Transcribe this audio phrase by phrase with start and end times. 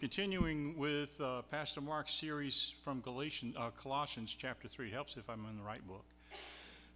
[0.00, 4.88] continuing with uh, Pastor Mark's series from Galatians, uh, Colossians chapter 3.
[4.88, 6.04] It helps if I'm in the right book.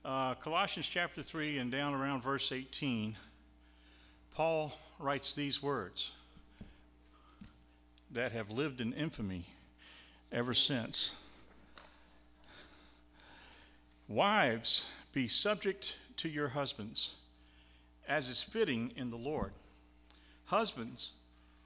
[0.04, 3.16] Uh, Colossians chapter 3 and down around verse 18,
[4.34, 6.10] Paul writes these words
[8.10, 9.46] that have lived in infamy
[10.30, 11.14] ever since.
[14.08, 17.14] Wives, be subject to your husbands,
[18.06, 19.52] as is fitting in the Lord.
[20.46, 21.12] Husbands,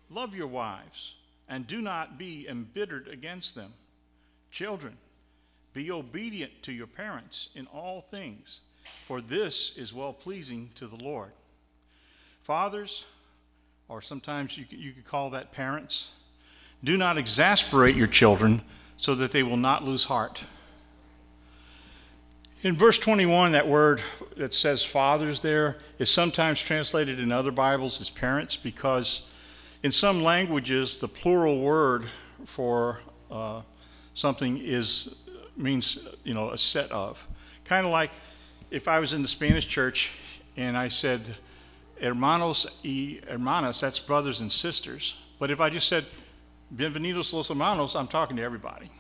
[0.09, 1.15] love your wives,
[1.49, 3.73] and do not be embittered against them.
[4.51, 4.97] Children,
[5.73, 8.61] be obedient to your parents in all things,
[9.07, 11.33] for this is well pleasing to the Lord.
[12.45, 13.05] Fathers,
[13.89, 16.11] or sometimes you, you could call that parents,
[16.83, 18.63] do not exasperate your children
[18.97, 20.45] so that they will not lose heart.
[22.63, 24.03] In verse 21, that word
[24.37, 29.23] that says fathers there is sometimes translated in other Bibles as parents because
[29.85, 32.07] in some languages the plural word
[32.47, 33.61] for uh,
[34.15, 35.15] something is
[35.59, 37.29] means you know a set of.
[37.65, 38.11] Kind of like
[38.71, 40.13] if I was in the Spanish church
[40.57, 41.21] and I said
[42.01, 45.17] hermanos y hermanas that's brothers and sisters.
[45.39, 46.07] But if I just said
[46.75, 48.91] bienvenidos los hermanos I'm talking to everybody.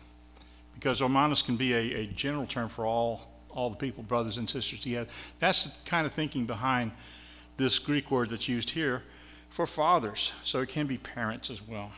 [0.74, 4.50] Because hermanos can be a, a general term for all all the people, brothers and
[4.50, 5.08] sisters together.
[5.38, 6.92] That's the kind of thinking behind
[7.56, 9.02] this Greek word that's used here
[9.54, 10.32] for fathers.
[10.42, 11.92] So it can be parents as well.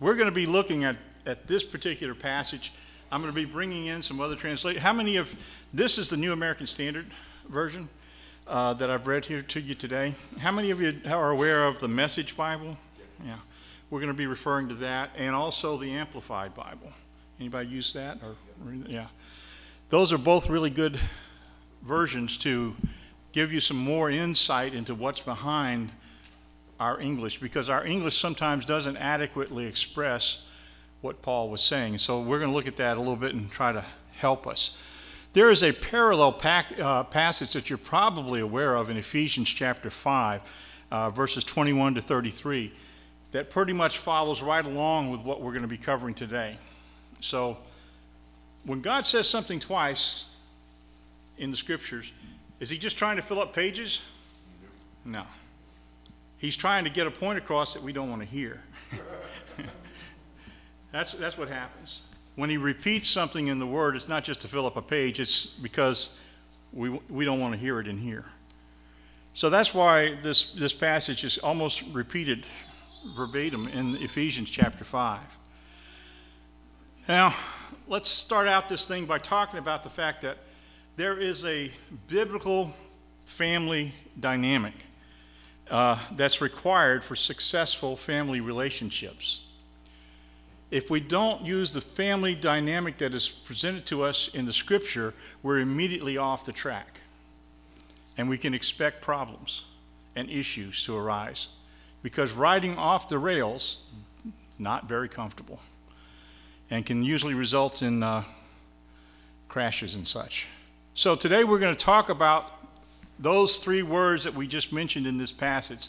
[0.00, 2.74] We're going to be looking at, at this particular passage.
[3.10, 4.82] I'm going to be bringing in some other translations.
[4.82, 5.34] How many of
[5.72, 7.06] this is the New American Standard
[7.48, 7.88] version
[8.46, 10.14] uh, that I've read here to you today?
[10.40, 12.76] How many of you are aware of the Message Bible?
[13.24, 13.36] Yeah.
[13.88, 16.92] We're going to be referring to that and also the Amplified Bible.
[17.40, 18.18] Anybody use that?
[18.22, 18.36] Or
[18.86, 19.06] yeah.
[19.88, 21.00] Those are both really good
[21.82, 22.76] versions to
[23.32, 25.92] give you some more insight into what's behind
[26.80, 30.46] our English because our English sometimes doesn't adequately express
[31.02, 31.98] what Paul was saying.
[31.98, 33.84] So we're going to look at that a little bit and try to
[34.16, 34.76] help us.
[35.34, 39.90] There is a parallel pack, uh, passage that you're probably aware of in Ephesians chapter
[39.90, 40.40] 5,
[40.90, 42.72] uh, verses 21 to 33,
[43.32, 46.58] that pretty much follows right along with what we're going to be covering today.
[47.20, 47.58] So
[48.64, 50.24] when God says something twice
[51.38, 52.10] in the scriptures,
[52.58, 54.00] is he just trying to fill up pages?
[55.04, 55.24] No.
[56.40, 58.62] He's trying to get a point across that we don't want to hear.
[60.90, 62.00] that's, that's what happens.
[62.34, 65.20] When he repeats something in the word, it's not just to fill up a page,
[65.20, 66.16] it's because
[66.72, 68.24] we, we don't want to hear it in here.
[69.34, 72.46] So that's why this, this passage is almost repeated
[73.14, 75.20] verbatim in Ephesians chapter 5.
[77.06, 77.34] Now,
[77.86, 80.38] let's start out this thing by talking about the fact that
[80.96, 81.70] there is a
[82.08, 82.72] biblical
[83.26, 84.72] family dynamic
[85.70, 89.42] uh, that's required for successful family relationships.
[90.70, 95.14] If we don't use the family dynamic that is presented to us in the scripture,
[95.42, 97.00] we're immediately off the track.
[98.16, 99.64] And we can expect problems
[100.14, 101.48] and issues to arise.
[102.02, 103.78] Because riding off the rails,
[104.58, 105.60] not very comfortable
[106.70, 108.22] and can usually result in uh,
[109.48, 110.46] crashes and such.
[110.94, 112.59] So today we're going to talk about
[113.20, 115.88] those three words that we just mentioned in this passage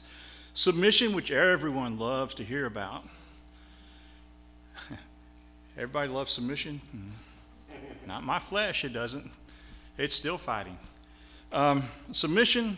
[0.54, 3.06] submission, which everyone loves to hear about.
[5.78, 6.82] Everybody loves submission?
[6.88, 8.08] Mm-hmm.
[8.08, 9.32] Not my flesh, it doesn't.
[9.98, 10.78] It's still fighting.
[11.54, 12.78] Um, submission,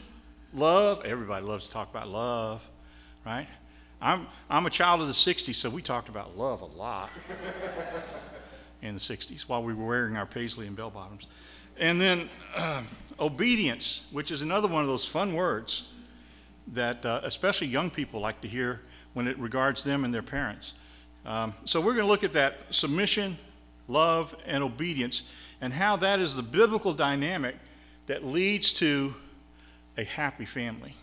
[0.53, 2.67] love, everybody loves to talk about love,
[3.25, 3.47] right?
[4.01, 7.09] I'm, I'm a child of the 60s, so we talked about love a lot
[8.81, 11.27] in the 60s while we were wearing our paisley and bell bottoms.
[11.79, 12.29] And then
[13.19, 15.83] obedience, which is another one of those fun words
[16.73, 18.81] that uh, especially young people like to hear
[19.13, 20.73] when it regards them and their parents.
[21.25, 23.37] Um, so we're going to look at that submission,
[23.87, 25.23] love, and obedience,
[25.61, 27.55] and how that is the biblical dynamic
[28.07, 29.13] that leads to
[29.97, 30.95] a happy family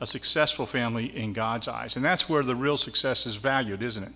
[0.00, 1.96] a successful family in God's eyes.
[1.96, 4.12] And that's where the real success is valued, isn't it?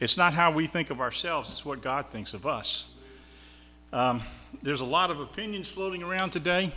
[0.00, 2.84] It's not how we think of ourselves, it's what God thinks of us.
[3.92, 4.22] Um,
[4.62, 6.72] there's a lot of opinions floating around today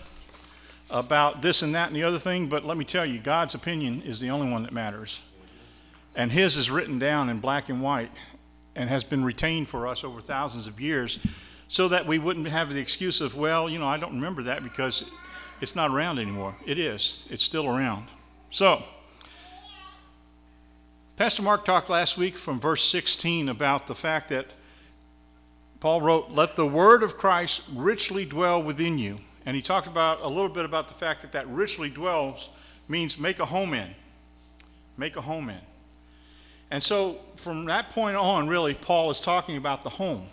[0.92, 4.02] about this and that and the other thing, but let me tell you, God's opinion
[4.04, 5.20] is the only one that matters.
[6.16, 8.12] And His is written down in black and white
[8.76, 11.20] and has been retained for us over thousands of years
[11.68, 14.64] so that we wouldn't have the excuse of, well, you know, I don't remember that
[14.64, 15.04] because
[15.62, 16.56] it's not around anymore.
[16.66, 18.08] It is, it's still around.
[18.52, 18.84] So,
[21.16, 24.54] Pastor Mark talked last week from verse 16 about the fact that
[25.80, 29.20] Paul wrote, Let the word of Christ richly dwell within you.
[29.46, 32.50] And he talked about a little bit about the fact that that richly dwells
[32.88, 33.90] means make a home in.
[34.98, 35.62] Make a home in.
[36.72, 40.28] And so from that point on, really, Paul is talking about the home.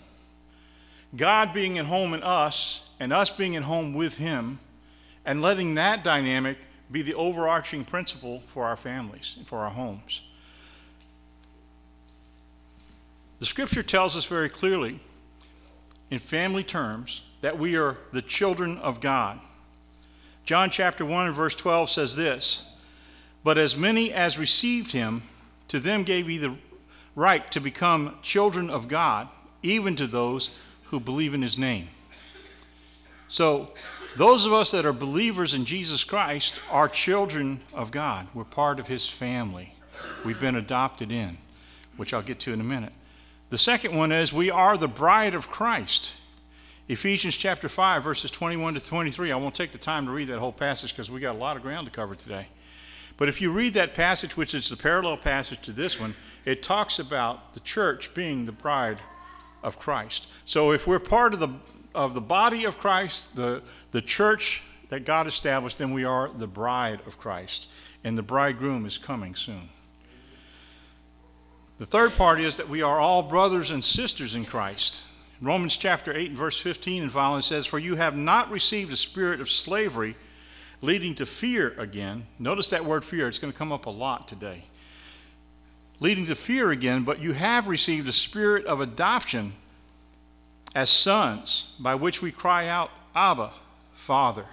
[1.15, 4.59] God being at home in us, and us being at home with Him,
[5.25, 6.59] and letting that dynamic
[6.91, 10.23] be the overarching principle for our families, for our homes.
[13.39, 15.01] The scripture tells us very clearly,
[16.11, 19.41] in family terms, that we are the children of God.
[20.45, 22.63] John chapter 1 and verse 12 says this
[23.43, 25.23] But as many as received him,
[25.69, 26.57] to them gave he the
[27.17, 29.29] right to become children of God,
[29.63, 30.51] even to those
[30.85, 31.89] who believe in his name.
[33.29, 33.71] So,
[34.17, 38.29] those of us that are believers in Jesus Christ are children of God.
[38.33, 39.75] We're part of his family.
[40.25, 41.37] We've been adopted in,
[41.97, 42.93] which I'll get to in a minute.
[43.49, 46.13] The second one is we are the bride of Christ.
[46.89, 49.31] Ephesians chapter 5, verses 21 to 23.
[49.31, 51.57] I won't take the time to read that whole passage because we got a lot
[51.57, 52.49] of ground to cover today.
[53.17, 56.63] But if you read that passage, which is the parallel passage to this one, it
[56.63, 58.99] talks about the church being the bride
[59.63, 60.27] of Christ.
[60.45, 61.49] So if we're part of the,
[61.95, 66.47] of the body of Christ, the, the church that God established, then we are the
[66.49, 67.69] bride of Christ.
[68.03, 69.71] And the bridegroom is coming soon.
[71.79, 75.03] The third part is that we are all brothers and sisters in Christ.
[75.43, 78.97] Romans chapter 8 and verse 15 and following says, For you have not received a
[78.97, 80.17] spirit of slavery
[80.81, 82.27] leading to fear again.
[82.39, 84.65] Notice that word fear, it's going to come up a lot today.
[86.01, 89.53] Leading to fear again, but you have received a spirit of adoption
[90.75, 93.51] as sons, by which we cry out, Abba,
[93.95, 94.47] Father.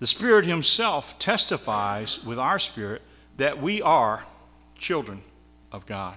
[0.00, 3.02] The Spirit Himself testifies with our spirit
[3.36, 4.24] that we are
[4.76, 5.22] children
[5.72, 6.16] of God.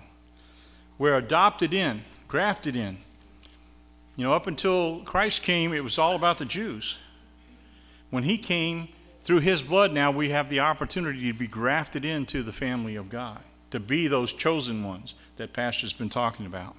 [0.97, 2.97] We're adopted in, grafted in.
[4.15, 6.97] You know, up until Christ came, it was all about the Jews.
[8.11, 8.89] When he came,
[9.25, 13.09] through his blood, now we have the opportunity to be grafted into the family of
[13.09, 13.39] God,
[13.71, 16.75] to be those chosen ones that Pastor's been talking about.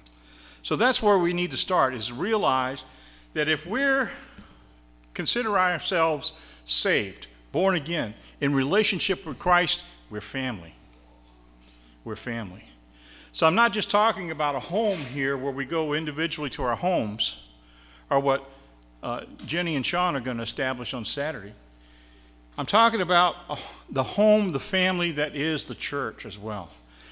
[0.63, 2.85] So that's where we need to start, is realize
[3.33, 4.11] that if we're
[5.13, 6.33] consider ourselves
[6.65, 10.73] saved, born again, in relationship with Christ, we're family.
[12.07, 12.63] We're family.
[13.33, 16.77] So I'm not just talking about a home here where we go individually to our
[16.77, 17.35] homes,
[18.09, 18.49] or what
[19.03, 21.51] uh, Jenny and Sean are going to establish on Saturday.
[22.57, 23.57] I'm talking about uh,
[23.89, 26.69] the home, the family that is the church as well.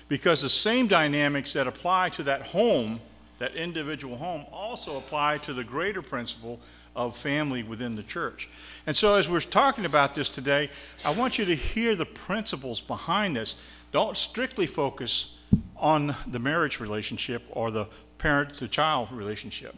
[0.07, 3.01] Because the same dynamics that apply to that home,
[3.39, 6.57] that individual home, also apply to the greater principle
[6.95, 8.47] of family within the church.
[8.87, 10.69] And so, as we're talking about this today,
[11.03, 13.55] I want you to hear the principles behind this.
[13.95, 15.37] Don't strictly focus
[15.77, 17.87] on the marriage relationship or the
[18.17, 19.73] parent to child relationship.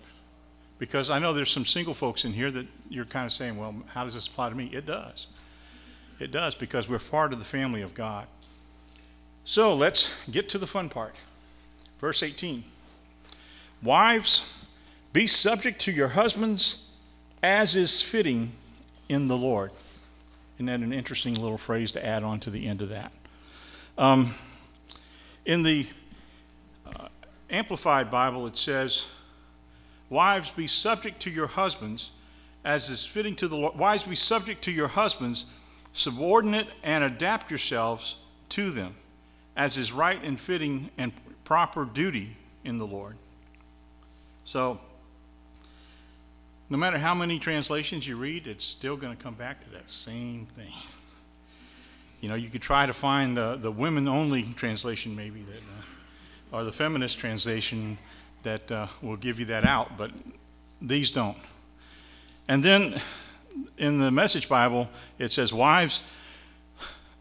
[0.79, 3.75] Because I know there's some single folks in here that you're kind of saying, well,
[3.93, 4.71] how does this apply to me?
[4.73, 5.27] It does.
[6.19, 8.25] It does because we're part of the family of God.
[9.45, 11.15] So let's get to the fun part.
[12.01, 12.63] Verse 18
[13.83, 14.51] Wives,
[15.13, 16.85] be subject to your husbands
[17.43, 18.53] as is fitting
[19.09, 19.73] in the Lord.
[20.55, 23.11] Isn't that an interesting little phrase to add on to the end of that?
[23.97, 24.35] Um,
[25.45, 25.87] in the
[26.85, 27.07] uh,
[27.49, 29.05] Amplified Bible, it says,
[30.09, 32.11] Wives, be subject to your husbands
[32.63, 33.75] as is fitting to the Lord.
[33.75, 35.45] Wives, be subject to your husbands,
[35.93, 38.17] subordinate and adapt yourselves
[38.49, 38.95] to them
[39.55, 41.11] as is right and fitting and
[41.43, 43.15] proper duty in the Lord.
[44.45, 44.79] So,
[46.69, 49.89] no matter how many translations you read, it's still going to come back to that
[49.89, 50.73] same thing.
[52.21, 56.57] You know, you could try to find the, the women only translation, maybe, that, uh,
[56.57, 57.97] or the feminist translation
[58.43, 60.11] that uh, will give you that out, but
[60.81, 61.37] these don't.
[62.47, 63.01] And then
[63.77, 66.01] in the Message Bible, it says, Wives,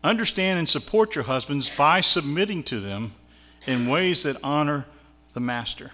[0.02, 3.12] understand and support your husbands by submitting to them
[3.66, 4.86] in ways that honor
[5.34, 5.90] the master.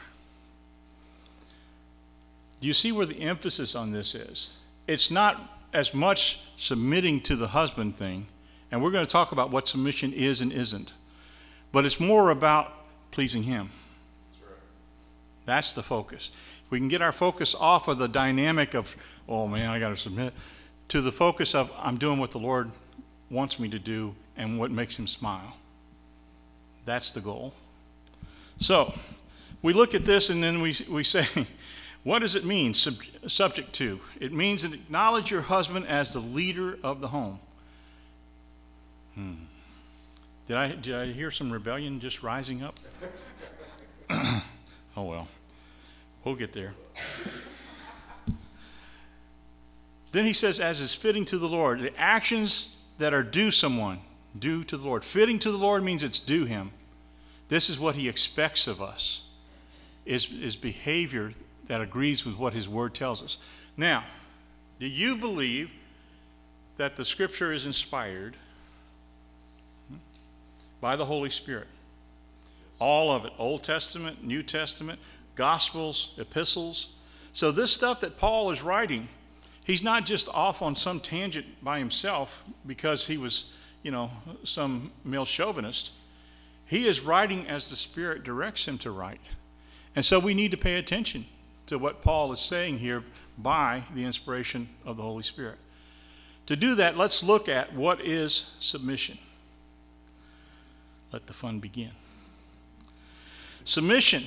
[2.61, 4.51] Do you see where the emphasis on this is?
[4.87, 8.27] It's not as much submitting to the husband thing
[8.73, 10.93] and we're going to talk about what submission is and isn't.
[11.71, 12.73] But it's more about
[13.11, 13.71] pleasing Him.
[15.45, 16.31] That's, the focus.
[16.65, 18.97] If we can get our focus off of the dynamic of,
[19.29, 20.33] oh man, I got to submit,
[20.89, 22.71] to the focus of, I'm doing what the Lord
[23.31, 25.57] wants me to do and what makes Him smile.
[26.87, 27.53] That's the goal.
[28.59, 28.95] So,
[29.61, 31.27] we look at this and then we, we say,
[32.05, 32.95] what does it mean, sub,
[33.27, 34.01] subject to?
[34.19, 37.39] It means that acknowledge your husband as the leader of the home.
[39.15, 39.35] Hmm.
[40.47, 42.79] Did I, did I hear some rebellion just rising up?
[44.11, 44.43] oh,
[44.97, 45.29] well.
[46.25, 46.75] We'll get there.
[50.13, 54.01] then he says, as is fitting to the Lord, the actions that are due someone,
[54.39, 55.05] due to the Lord.
[55.05, 56.73] Fitting to the Lord means it's due him.
[57.49, 59.23] This is what he expects of us
[60.07, 61.35] is, is behavior
[61.67, 63.39] that agrees with what his word tells us.
[63.77, 64.05] Now,
[64.81, 65.71] do you believe
[66.77, 68.37] that the scripture is inspired
[70.83, 71.69] by the Holy Spirit?
[72.79, 74.99] All of it Old Testament, New Testament,
[75.35, 76.89] Gospels, epistles.
[77.33, 79.09] So, this stuff that Paul is writing,
[79.65, 83.47] he's not just off on some tangent by himself because he was,
[83.83, 84.11] you know,
[84.45, 85.93] some male chauvinist.
[86.67, 89.21] He is writing as the Spirit directs him to write.
[89.97, 91.25] And so we need to pay attention
[91.67, 93.05] to what Paul is saying here
[93.39, 95.59] by the inspiration of the Holy Spirit.
[96.47, 99.19] To do that, let's look at what is submission.
[101.13, 101.91] Let the fun begin.
[103.65, 104.25] Submission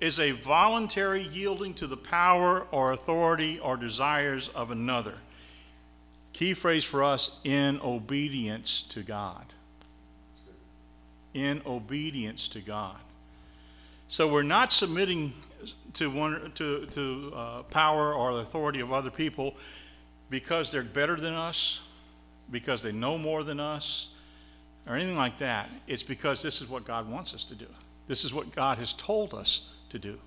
[0.00, 5.14] is a voluntary yielding to the power or authority or desires of another.
[6.32, 9.44] Key phrase for us in obedience to God.
[11.32, 12.96] In obedience to God.
[14.08, 15.32] So we're not submitting
[15.94, 19.54] to one to to uh, power or authority of other people
[20.30, 21.80] because they're better than us,
[22.50, 24.08] because they know more than us,
[24.86, 25.68] or anything like that.
[25.86, 27.66] It's because this is what God wants us to do.
[28.06, 30.18] This is what God has told us to do.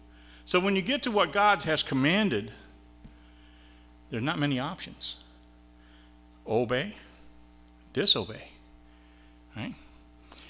[0.46, 2.52] So when you get to what God has commanded,
[4.10, 5.16] there are not many options.
[6.48, 6.96] Obey,
[7.94, 8.50] disobey.
[9.56, 9.76] Right?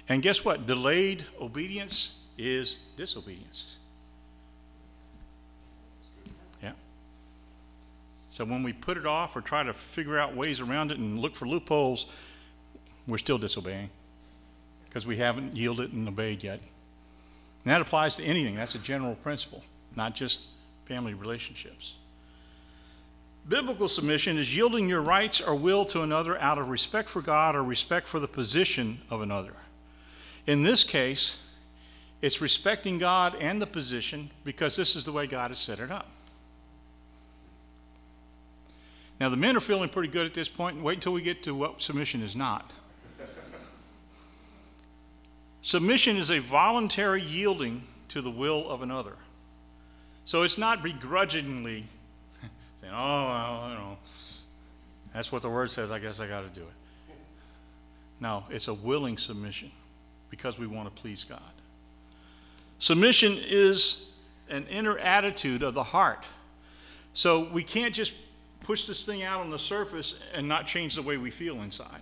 [0.07, 0.65] And guess what?
[0.65, 3.75] Delayed obedience is disobedience.
[6.63, 6.71] Yeah.
[8.31, 11.19] So when we put it off or try to figure out ways around it and
[11.19, 12.07] look for loopholes,
[13.05, 13.89] we're still disobeying
[14.89, 16.59] because we haven't yielded and obeyed yet.
[17.63, 18.55] And that applies to anything.
[18.55, 19.63] That's a general principle,
[19.95, 20.47] not just
[20.85, 21.93] family relationships.
[23.47, 27.55] Biblical submission is yielding your rights or will to another out of respect for God
[27.55, 29.53] or respect for the position of another.
[30.45, 31.37] In this case,
[32.21, 35.91] it's respecting God and the position because this is the way God has set it
[35.91, 36.09] up.
[39.19, 41.43] Now, the men are feeling pretty good at this point, and wait until we get
[41.43, 42.71] to what submission is not.
[45.69, 49.13] Submission is a voluntary yielding to the will of another.
[50.25, 51.85] So it's not begrudgingly
[52.81, 53.97] saying, oh, well, you know,
[55.13, 57.15] that's what the word says, I guess I got to do it.
[58.19, 59.69] No, it's a willing submission
[60.31, 61.39] because we want to please God.
[62.79, 64.09] Submission is
[64.49, 66.25] an inner attitude of the heart.
[67.13, 68.13] So we can't just
[68.61, 72.01] push this thing out on the surface and not change the way we feel inside.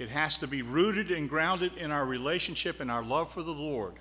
[0.00, 3.52] It has to be rooted and grounded in our relationship and our love for the
[3.52, 3.92] Lord.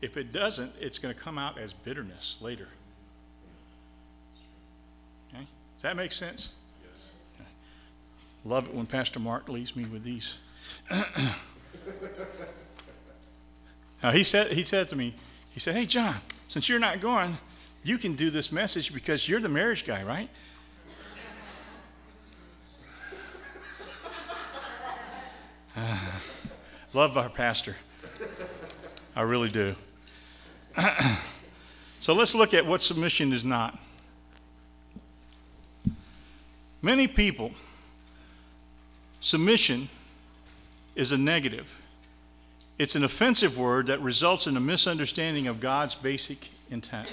[0.00, 2.66] If it doesn't, it's going to come out as bitterness later.
[5.32, 5.46] Okay?
[5.76, 6.48] Does that make sense?
[6.82, 7.10] Yes.
[8.44, 10.38] Love it when Pastor Mark leaves me with these.
[10.90, 11.36] now
[14.10, 15.14] he said he said to me,
[15.52, 16.16] he said, Hey John,
[16.48, 17.38] since you're not going,
[17.84, 20.28] you can do this message because you're the marriage guy, right?
[26.92, 27.76] Love our pastor.
[29.14, 29.74] I really do.
[32.00, 33.78] so let's look at what submission is not.
[36.80, 37.52] Many people,
[39.20, 39.88] submission
[40.96, 41.78] is a negative.
[42.78, 47.08] It's an offensive word that results in a misunderstanding of God's basic intent.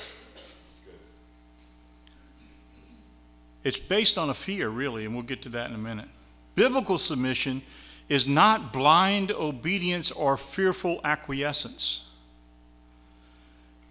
[3.64, 6.08] It's based on a fear, really, and we'll get to that in a minute.
[6.56, 7.62] Biblical submission
[8.10, 12.01] is not blind obedience or fearful acquiescence,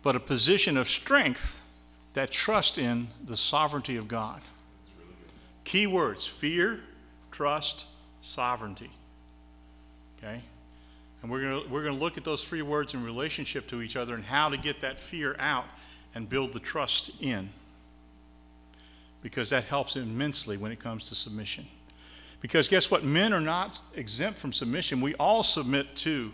[0.02, 1.60] but a position of strength
[2.14, 4.42] that trusts in the sovereignty of God.
[4.98, 5.14] Really
[5.64, 6.80] Key words fear,
[7.30, 7.87] trust,
[8.20, 8.90] sovereignty.
[10.18, 10.42] Okay?
[11.22, 13.96] And we're gonna we're going to look at those three words in relationship to each
[13.96, 15.66] other and how to get that fear out
[16.14, 17.50] and build the trust in.
[19.22, 21.66] Because that helps immensely when it comes to submission.
[22.40, 23.04] Because guess what?
[23.04, 25.00] Men are not exempt from submission.
[25.00, 26.33] We all submit to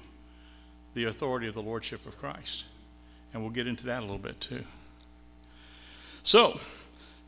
[0.94, 2.64] the authority of the Lordship of Christ.
[3.32, 4.64] And we'll get into that a little bit too.
[6.22, 6.60] So,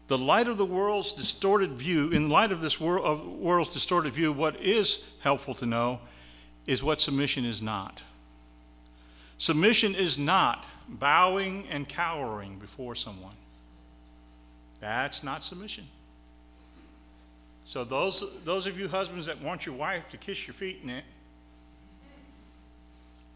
[0.08, 4.12] the light of the world's distorted view, in light of this world, of world's distorted
[4.12, 6.00] view, what is helpful to know
[6.66, 8.02] is what submission is not.
[9.38, 13.34] Submission is not bowing and cowering before someone.
[14.80, 15.88] That's not submission.
[17.66, 20.90] So those those of you husbands that want your wife to kiss your feet in
[20.90, 21.04] it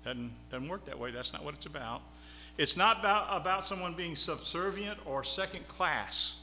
[0.04, 1.10] doesn't doesn't work that way.
[1.10, 2.00] That's not what it's about.
[2.56, 6.36] It's not about, about someone being subservient or second class.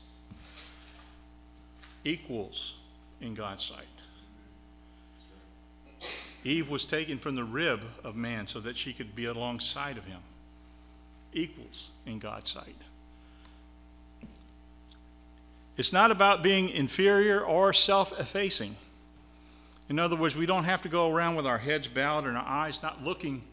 [2.03, 2.75] Equals
[3.21, 3.85] in God's sight.
[6.43, 10.05] Eve was taken from the rib of man so that she could be alongside of
[10.05, 10.21] him,
[11.33, 12.75] equals in God's sight.
[15.77, 18.75] It's not about being inferior or self effacing.
[19.89, 22.45] In other words, we don't have to go around with our heads bowed and our
[22.45, 23.43] eyes not looking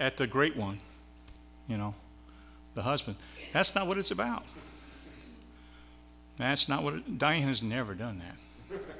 [0.00, 0.80] at the great one,
[1.68, 1.94] you know,
[2.74, 3.16] the husband.
[3.52, 4.44] That's not what it's about.
[6.38, 8.80] That's not what it, Diane has never done that.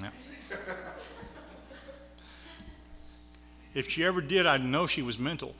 [0.00, 0.10] No.
[3.74, 5.56] If she ever did, I'd know she was mental.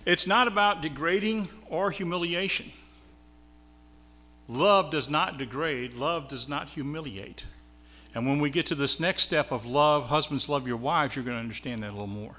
[0.07, 2.73] it's not about degrading or humiliation.
[4.49, 7.45] Love does not degrade, love does not humiliate.
[8.15, 11.25] And when we get to this next step of love, husbands love your wives, you're
[11.25, 12.37] going to understand that a little more.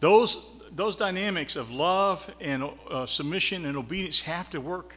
[0.00, 4.96] Those, those dynamics of love and uh, submission and obedience have to work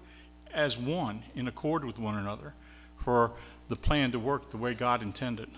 [0.51, 2.53] as one in accord with one another
[3.03, 3.31] for
[3.69, 5.49] the plan to work the way God intended.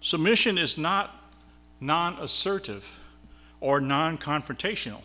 [0.00, 1.19] Submission is not
[1.80, 2.84] non assertive
[3.60, 5.02] or non confrontational.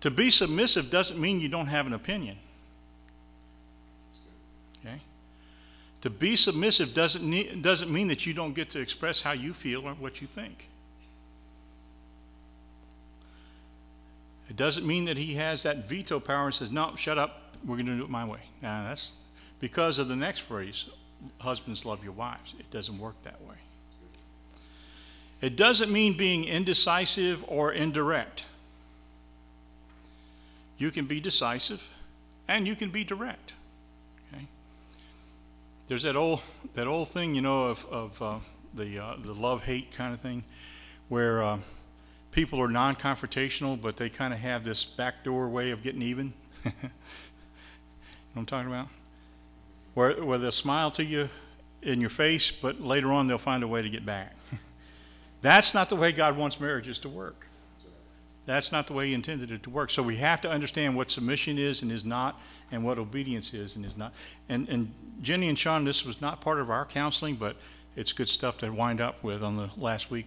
[0.00, 2.36] To be submissive doesn't mean you don't have an opinion.
[4.84, 5.00] Okay?
[6.02, 9.86] To be submissive doesn't, doesn't mean that you don't get to express how you feel
[9.86, 10.68] or what you think.
[14.48, 17.76] It doesn't mean that he has that veto power and says, No, shut up, we're
[17.76, 18.40] going to do it my way.
[18.62, 19.12] Now, that's
[19.60, 20.86] because of the next phrase
[21.38, 22.54] husbands love your wives.
[22.58, 23.56] It doesn't work that way.
[25.40, 28.44] It doesn't mean being indecisive or indirect.
[30.78, 31.82] You can be decisive
[32.48, 33.52] and you can be direct.
[34.32, 34.46] Okay?
[35.88, 36.40] There's that old,
[36.74, 38.38] that old thing, you know, of, of uh,
[38.74, 40.44] the, uh, the love hate kind of thing
[41.08, 41.42] where.
[41.42, 41.58] Uh,
[42.36, 46.34] people are non confrontational, but they kind of have this backdoor way of getting even.
[46.64, 46.90] you know
[48.34, 48.88] what I'm talking about?
[49.94, 51.30] Where, where they'll smile to you
[51.80, 54.36] in your face, but later on they'll find a way to get back.
[55.46, 57.46] That's not the way God wants marriages to work.
[58.46, 59.90] That's not the way He intended it to work.
[59.90, 62.40] So we have to understand what submission is and is not,
[62.72, 64.12] and what obedience is and is not.
[64.48, 67.54] And, and Jenny and Sean, this was not part of our counseling, but
[67.94, 70.26] it's good stuff to wind up with on the last week.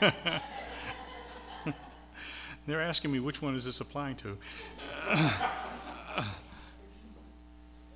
[2.66, 4.36] They're asking me which one is this applying to.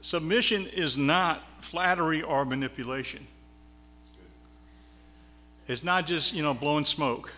[0.00, 3.26] Submission is not flattery or manipulation.
[5.68, 7.32] It's not just, you know, blowing smoke.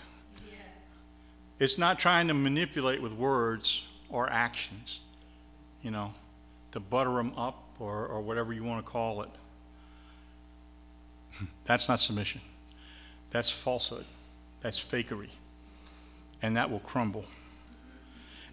[1.58, 5.00] It's not trying to manipulate with words or actions,
[5.82, 6.12] you know,
[6.72, 9.30] to butter them up or, or whatever you want to call it.
[11.64, 12.40] That's not submission.
[13.30, 14.04] That's falsehood.
[14.60, 15.28] That's fakery.
[16.40, 17.24] And that will crumble.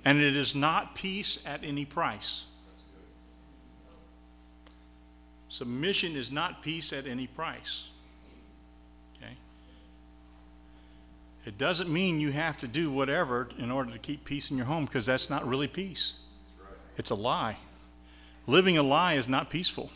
[0.05, 2.45] And it is not peace at any price.
[5.49, 7.85] Submission is not peace at any price.
[9.17, 9.33] Okay?
[11.45, 14.67] It doesn't mean you have to do whatever in order to keep peace in your
[14.67, 16.13] home because that's not really peace.
[16.97, 17.57] It's a lie.
[18.45, 19.89] Living a lie is not peaceful.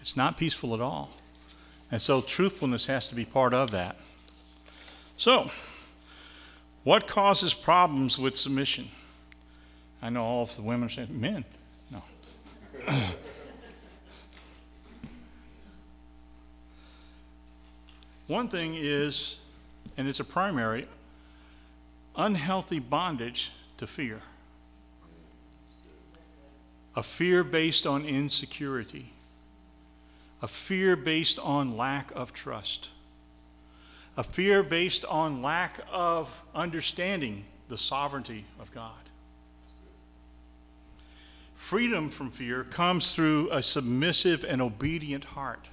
[0.00, 1.10] It's not peaceful at all.
[1.90, 3.96] And so truthfulness has to be part of that.
[5.16, 5.50] So,
[6.84, 8.88] what causes problems with submission?
[10.00, 11.44] I know all of the women saying, men.
[11.90, 12.02] No.
[18.30, 19.38] One thing is,
[19.96, 20.86] and it's a primary,
[22.14, 24.22] unhealthy bondage to fear.
[26.94, 29.12] A fear based on insecurity.
[30.42, 32.90] A fear based on lack of trust
[34.16, 38.92] a fear based on lack of understanding the sovereignty of God.
[41.54, 45.68] Freedom from fear comes through a submissive and obedient heart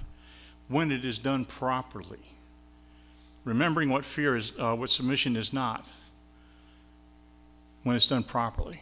[0.69, 2.36] when it is done properly.
[3.47, 5.87] Remembering what fear is, uh, what submission is not,
[7.83, 8.81] when it's done properly.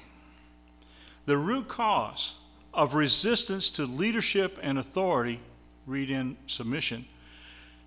[1.27, 2.33] The root cause
[2.73, 5.39] of resistance to leadership and authority,
[5.85, 7.05] read in submission,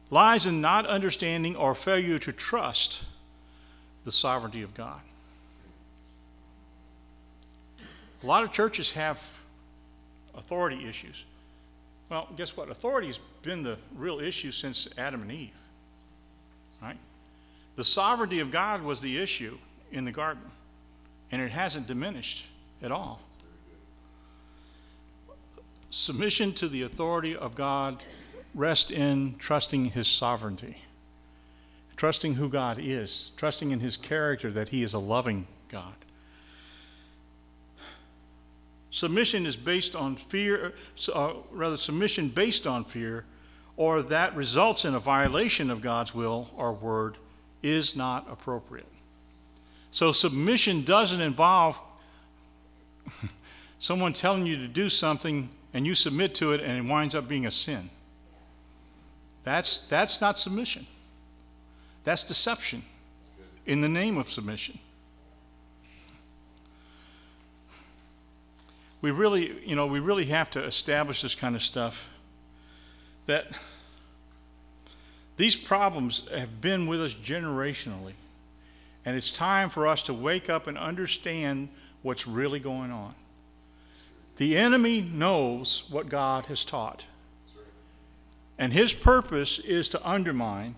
[0.08, 3.00] lies in not understanding or failure to trust
[4.04, 5.00] the sovereignty of God.
[8.22, 9.20] A lot of churches have
[10.32, 11.24] authority issues.
[12.08, 12.70] Well, guess what?
[12.70, 15.50] Authority's been the real issue since Adam and Eve.
[16.82, 16.98] Right?
[17.76, 19.58] The sovereignty of God was the issue
[19.92, 20.42] in the garden,
[21.30, 22.44] and it hasn't diminished
[22.82, 23.20] at all.
[25.90, 28.02] Submission to the authority of God
[28.54, 30.78] rest in trusting his sovereignty.
[31.96, 35.94] trusting who God is, trusting in his character that he is a loving God.
[38.92, 40.72] Submission is based on fear,
[41.12, 43.24] uh, rather, submission based on fear,
[43.78, 47.16] or that results in a violation of God's will or word,
[47.62, 48.88] is not appropriate.
[49.92, 51.78] So, submission doesn't involve
[53.78, 57.28] someone telling you to do something and you submit to it and it winds up
[57.28, 57.88] being a sin.
[59.44, 60.86] That's, that's not submission.
[62.02, 62.82] That's deception
[63.64, 64.80] in the name of submission.
[69.00, 72.08] We really, you know, we really have to establish this kind of stuff
[73.28, 73.46] that
[75.36, 78.14] these problems have been with us generationally.
[79.04, 81.68] And it's time for us to wake up and understand
[82.02, 83.14] what's really going on.
[84.38, 87.06] The enemy knows what God has taught.
[88.58, 90.74] And his purpose is to undermine,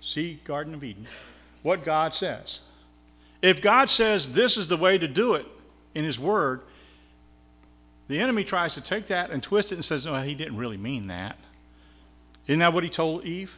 [0.00, 1.06] see Garden of Eden,
[1.62, 2.60] what God says.
[3.42, 5.46] If God says this is the way to do it
[5.94, 6.62] in his word,
[8.06, 10.76] the enemy tries to take that and twist it and says, no, he didn't really
[10.76, 11.38] mean that.
[12.46, 13.56] Isn't that what he told Eve?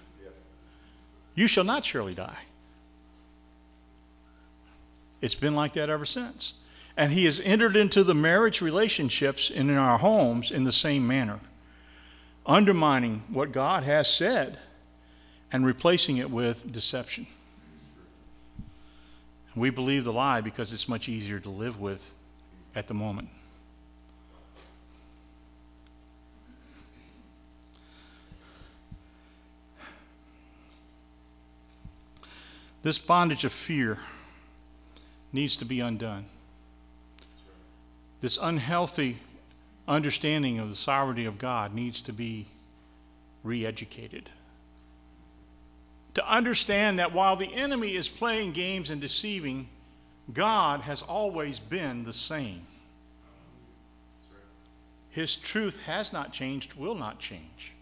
[1.35, 2.39] You shall not surely die.
[5.21, 6.55] It's been like that ever since.
[6.97, 11.07] And he has entered into the marriage relationships and in our homes in the same
[11.07, 11.41] manner,
[12.47, 14.59] undermining what God has said
[15.53, 17.27] and replacing it with deception.
[19.55, 22.15] We believe the lie because it's much easier to live with
[22.75, 23.29] at the moment.
[32.87, 33.99] This bondage of fear
[35.33, 36.27] needs to be undone.
[38.21, 39.19] This unhealthy
[39.89, 42.47] understanding of the sovereignty of God needs to be
[43.43, 44.31] re educated.
[46.15, 49.67] To understand that while the enemy is playing games and deceiving,
[50.33, 52.69] God has always been the same.
[55.11, 57.73] His truth has not changed, will not change.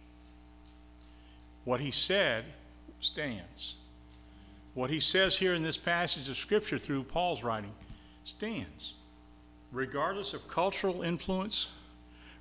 [1.66, 2.46] What he said
[3.02, 3.74] stands.
[4.74, 7.72] What he says here in this passage of Scripture through Paul's writing
[8.24, 8.94] stands.
[9.72, 11.68] Regardless of cultural influence,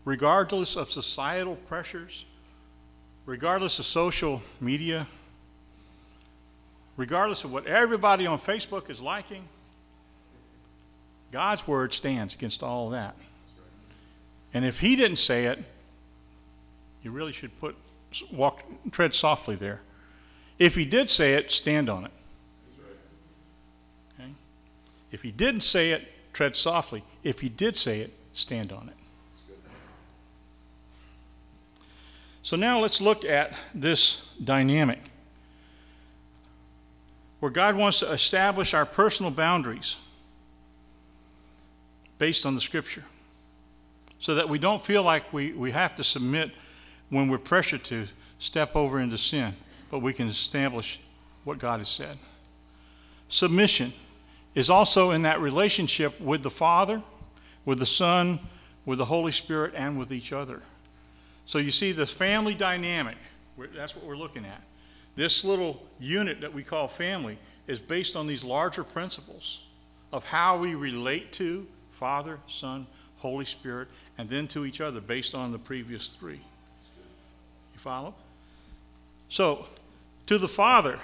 [0.04, 2.26] regardless of societal pressures,
[3.26, 5.08] regardless of social media,
[6.98, 9.48] regardless of what everybody on Facebook is liking,
[11.32, 13.16] God's word stands against all that.
[14.54, 15.60] And if he didn't say it,
[17.04, 17.76] you really should put
[18.32, 19.82] walk tread softly there.
[20.60, 22.12] If he did say it, stand on it.
[25.14, 27.04] If he didn't say it, tread softly.
[27.24, 28.96] If he did say it, stand on it.
[32.42, 35.00] So now let's look at this dynamic
[37.40, 39.98] where God wants to establish our personal boundaries
[42.18, 43.04] based on the scripture
[44.20, 46.52] so that we don't feel like we, we have to submit
[47.10, 48.08] when we're pressured to
[48.40, 49.54] step over into sin,
[49.92, 51.00] but we can establish
[51.44, 52.18] what God has said.
[53.30, 53.94] Submission
[54.56, 57.02] is also in that relationship with the Father,
[57.66, 58.40] with the Son,
[58.86, 60.62] with the Holy Spirit, and with each other.
[61.46, 63.18] So you see this family dynamic.
[63.76, 64.62] That's what we're looking at.
[65.16, 67.38] This little unit that we call family
[67.68, 69.62] is based on these larger principles
[70.12, 72.88] of how we relate to Father, Son,
[73.18, 73.88] Holy Spirit,
[74.18, 76.42] and then to each other based on the previous three.
[77.74, 78.14] You follow?
[79.30, 79.66] So,
[80.28, 81.00] to the Father,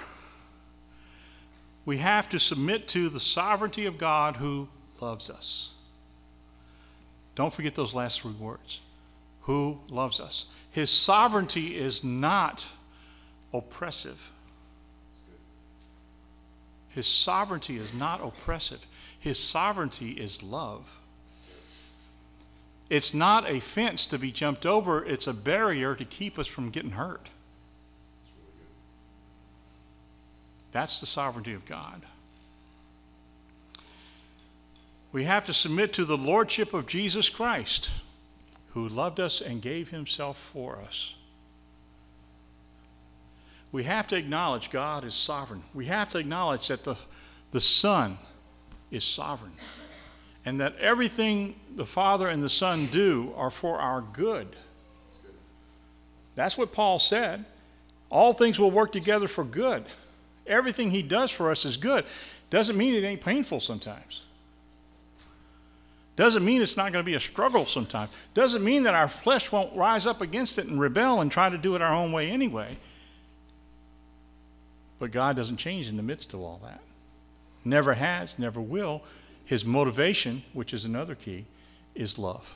[1.90, 4.68] we have to submit to the sovereignty of God who
[5.00, 5.70] loves us.
[7.34, 8.78] Don't forget those last three words.
[9.40, 10.46] Who loves us.
[10.70, 12.64] His sovereignty is not
[13.52, 14.30] oppressive.
[16.90, 18.86] His sovereignty is not oppressive.
[19.18, 21.00] His sovereignty is love.
[22.88, 26.70] It's not a fence to be jumped over, it's a barrier to keep us from
[26.70, 27.30] getting hurt.
[30.72, 32.02] That's the sovereignty of God.
[35.12, 37.90] We have to submit to the lordship of Jesus Christ,
[38.74, 41.14] who loved us and gave himself for us.
[43.72, 45.62] We have to acknowledge God is sovereign.
[45.74, 46.96] We have to acknowledge that the,
[47.50, 48.18] the Son
[48.90, 49.52] is sovereign
[50.44, 54.56] and that everything the Father and the Son do are for our good.
[56.34, 57.44] That's what Paul said.
[58.10, 59.84] All things will work together for good
[60.50, 62.04] everything He does for us is good.
[62.50, 64.22] Doesn't mean it ain't painful sometimes.
[66.16, 68.12] Doesn't mean it's not going to be a struggle sometimes.
[68.34, 71.56] Doesn't mean that our flesh won't rise up against it and rebel and try to
[71.56, 72.76] do it our own way anyway.
[74.98, 76.82] But God doesn't change in the midst of all that.
[77.64, 79.02] Never has, never will.
[79.46, 81.46] His motivation, which is another key,
[81.94, 82.46] is love.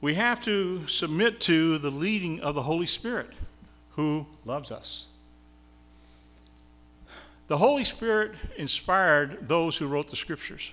[0.00, 3.30] We have to submit to the leading of the Holy Spirit
[3.96, 5.06] who loves us.
[7.46, 10.70] The Holy Spirit inspired those who wrote the scriptures.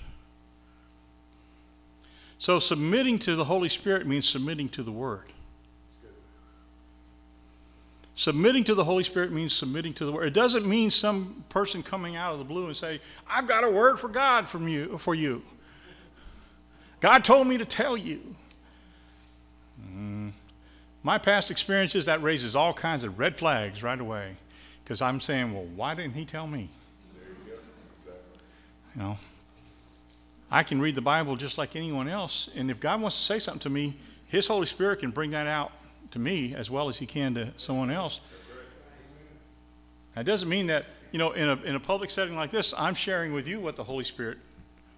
[2.39, 5.25] So submitting to the Holy Spirit means submitting to the Word.
[8.15, 10.27] Submitting to the Holy Spirit means submitting to the Word.
[10.27, 13.69] It doesn't mean some person coming out of the blue and say, "I've got a
[13.69, 15.43] word for God from you for you."
[16.99, 18.35] God told me to tell you.
[19.83, 20.33] Mm.
[21.03, 24.37] My past experiences that raises all kinds of red flags right away,
[24.91, 26.67] because I'm saying, "Well, why didn't He tell me?"
[27.15, 27.53] You,
[27.97, 28.39] exactly.
[28.93, 29.17] you know,
[30.51, 33.39] I can read the Bible just like anyone else, and if God wants to say
[33.39, 33.95] something to me,
[34.27, 35.71] His Holy Spirit can bring that out
[36.11, 38.19] to me as well as he can to someone else.
[40.15, 42.95] That doesn't mean that, you know, in a, in a public setting like this, I'm
[42.95, 44.39] sharing with you what the Holy Spirit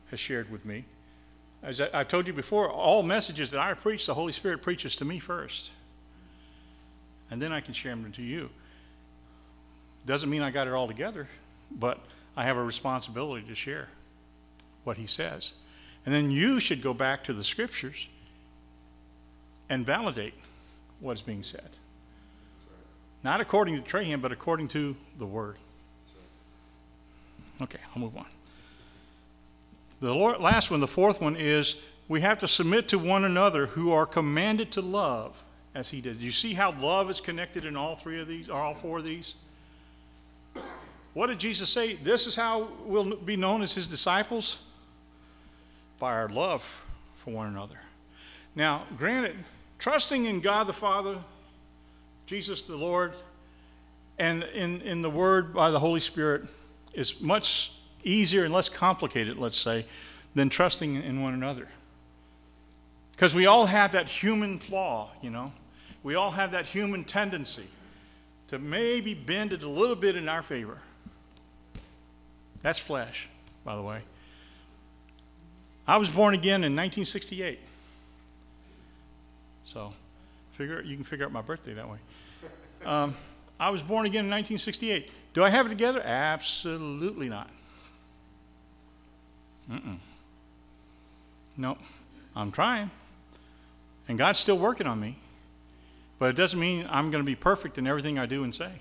[0.09, 0.85] has shared with me.
[1.61, 4.95] As I, have told you before, all messages that I preach, the Holy Spirit preaches
[4.95, 5.69] to me first.
[7.29, 8.49] And then I can share them to you.
[10.05, 11.27] Doesn't mean I got it all together,
[11.71, 11.99] but
[12.35, 13.89] I have a responsibility to share
[14.83, 15.53] what he says.
[16.05, 18.07] And then you should go back to the scriptures
[19.69, 20.33] and validate
[20.99, 21.69] what is being said.
[23.23, 25.55] Not according to Trahan, but according to the Word.
[27.61, 28.25] Okay, I'll move on.
[30.01, 31.77] The last one, the fourth one, is
[32.09, 35.41] we have to submit to one another who are commanded to love
[35.73, 36.17] as he did.
[36.17, 39.05] You see how love is connected in all three of these, or all four of
[39.05, 39.35] these?
[41.13, 41.95] What did Jesus say?
[41.95, 44.59] This is how we'll be known as his disciples?
[45.99, 46.83] By our love
[47.17, 47.77] for one another.
[48.55, 49.35] Now, granted,
[49.83, 51.17] Trusting in God the Father,
[52.25, 53.11] Jesus the Lord,
[54.17, 56.43] and in, in the Word by the Holy Spirit
[56.93, 59.85] is much easier and less complicated, let's say,
[60.35, 61.67] than trusting in one another.
[63.11, 65.51] Because we all have that human flaw, you know.
[66.01, 67.67] We all have that human tendency
[68.47, 70.77] to maybe bend it a little bit in our favor.
[72.63, 73.29] That's flesh,
[73.63, 73.99] by the way.
[75.87, 77.59] I was born again in 1968.
[79.65, 79.93] So
[80.53, 81.97] figure you can figure out my birthday that way.
[82.85, 83.15] Um,
[83.59, 85.11] I was born again in 1968.
[85.33, 86.01] Do I have it together?
[86.01, 87.49] Absolutely not.
[89.69, 89.97] Mm-mm.
[91.57, 91.77] No,
[92.35, 92.91] I'm trying.
[94.07, 95.17] And God's still working on me.
[96.19, 98.71] But it doesn't mean I'm going to be perfect in everything I do and say.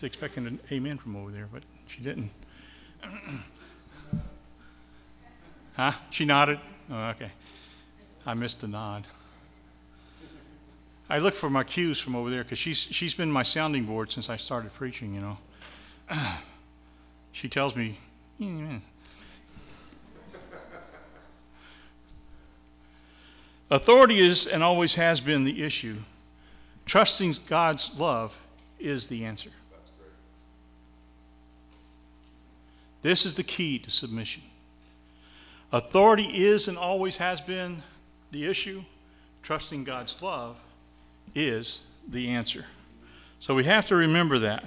[0.00, 2.30] Was expecting an amen from over there, but she didn't.
[5.76, 5.92] huh?
[6.08, 6.58] She nodded?
[6.90, 7.30] Oh, okay.
[8.24, 9.06] I missed the nod.
[11.10, 14.10] I look for my cues from over there because she's, she's been my sounding board
[14.10, 15.36] since I started preaching, you know.
[17.32, 17.98] she tells me,
[23.70, 25.98] Authority is and always has been the issue.
[26.86, 28.38] Trusting God's love
[28.78, 29.50] is the answer.
[33.02, 34.42] This is the key to submission.
[35.72, 37.82] Authority is and always has been
[38.32, 38.82] the issue,
[39.42, 40.56] trusting God's love,
[41.34, 42.64] is the answer.
[43.38, 44.64] So we have to remember that.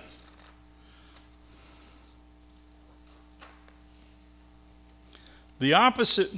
[5.60, 6.32] The opposite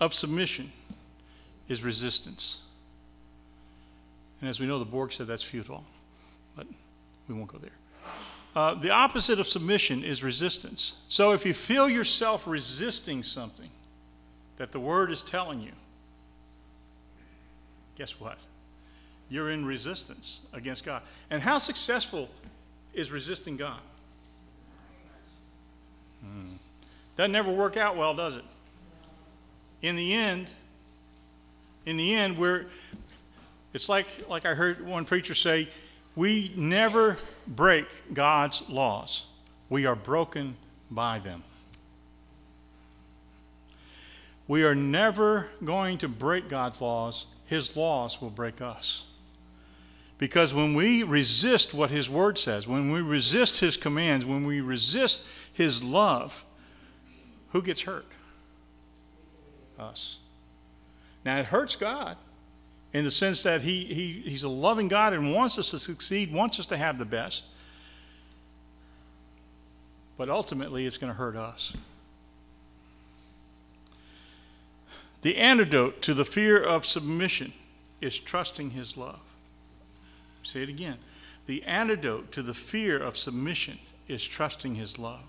[0.00, 0.72] of submission
[1.68, 2.58] is resistance.
[4.40, 5.84] And as we know, the Borg said that's futile,
[6.56, 6.66] but
[7.28, 7.70] we won't go there.
[8.54, 10.94] Uh, the opposite of submission is resistance.
[11.08, 13.70] So if you feel yourself resisting something
[14.56, 15.72] that the Word is telling you,
[17.96, 18.38] guess what?
[19.28, 21.02] You're in resistance against God.
[21.30, 22.28] And how successful
[22.92, 23.78] is resisting God?
[26.22, 26.54] Hmm.
[27.16, 28.44] Doesn't never work out well, does it?
[29.82, 30.52] In the end,
[31.86, 32.66] in the end, we're
[33.72, 35.68] it's like like I heard one preacher say,
[36.16, 39.26] we never break God's laws.
[39.68, 40.56] We are broken
[40.90, 41.44] by them.
[44.48, 49.02] We are never going to break God's laws his laws will break us.
[50.18, 54.60] Because when we resist what His Word says, when we resist His commands, when we
[54.60, 56.44] resist His love,
[57.48, 58.06] who gets hurt?
[59.80, 60.18] Us.
[61.24, 62.16] Now, it hurts God
[62.92, 66.32] in the sense that he, he, He's a loving God and wants us to succeed,
[66.32, 67.44] wants us to have the best.
[70.16, 71.76] But ultimately, it's going to hurt us.
[75.22, 77.52] The antidote to the fear of submission
[78.00, 79.20] is trusting His love.
[80.42, 80.96] Say it again.
[81.46, 85.24] The antidote to the fear of submission is trusting his love.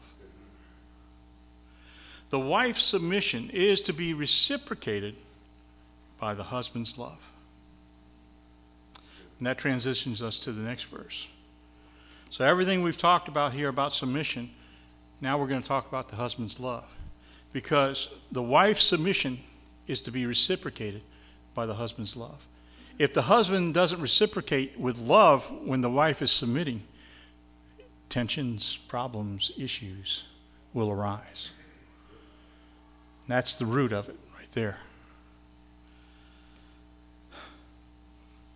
[2.29, 5.15] The wife's submission is to be reciprocated
[6.19, 7.19] by the husband's love.
[9.41, 11.25] And that transitions us to the next verse.
[12.29, 14.51] So, everything we've talked about here about submission,
[15.19, 16.85] now we're going to talk about the husband's love.
[17.51, 19.39] Because the wife's submission
[19.87, 21.01] is to be reciprocated
[21.55, 22.45] by the husband's love.
[22.99, 26.83] If the husband doesn't reciprocate with love when the wife is submitting,
[28.09, 30.25] tensions, problems, issues
[30.71, 31.49] will arise.
[33.27, 34.77] That's the root of it right there.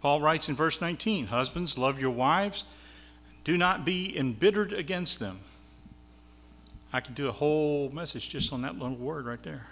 [0.06, 2.64] Paul writes in verse 19 Husbands, love your wives,
[3.44, 5.40] do not be embittered against them.
[6.94, 9.66] I could do a whole message just on that little word right there.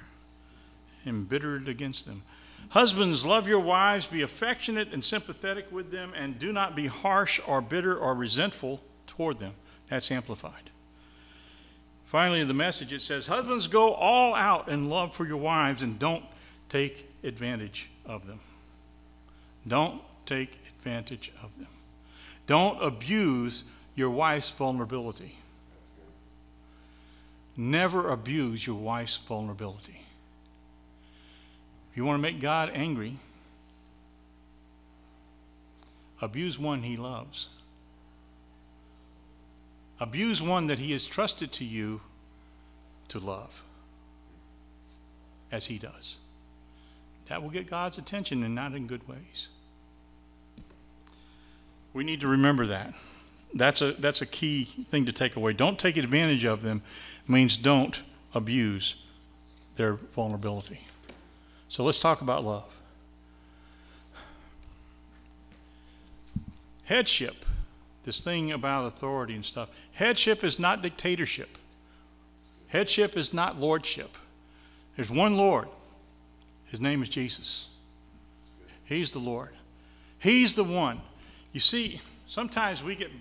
[1.06, 2.24] Embittered against them.
[2.70, 7.40] Husbands, love your wives, be affectionate and sympathetic with them, and do not be harsh
[7.46, 9.54] or bitter or resentful toward them.
[9.92, 10.72] That's amplified.
[12.08, 15.84] Finally, in the message, it says, Husbands, go all out in love for your wives
[15.84, 16.26] and don't
[16.70, 18.40] take advantage of them.
[19.68, 21.68] Don't take advantage of them.
[22.48, 23.64] Don't abuse
[23.96, 25.38] your wife's vulnerability.
[27.56, 30.02] Never abuse your wife's vulnerability.
[31.92, 33.20] If you want to make God angry,
[36.20, 37.48] abuse one he loves.
[40.00, 42.02] Abuse one that he has trusted to you
[43.10, 43.64] to love,
[45.52, 46.18] as he does.
[47.28, 49.48] That will get God's attention and not in good ways.
[51.94, 52.94] We need to remember that.
[53.54, 55.54] That's a, that's a key thing to take away.
[55.54, 56.82] Don't take advantage of them
[57.28, 58.02] means don't
[58.34, 58.96] abuse
[59.76, 60.88] their vulnerability.
[61.70, 62.72] So let's talk about love.
[66.86, 67.46] Headship,
[68.04, 71.58] this thing about authority and stuff, headship is not dictatorship.
[72.68, 74.18] Headship is not lordship.
[74.96, 75.68] There's one Lord.
[76.66, 77.68] His name is Jesus.
[78.84, 79.52] He's the Lord.
[80.20, 81.02] He's the one.
[81.54, 83.12] You see, sometimes we get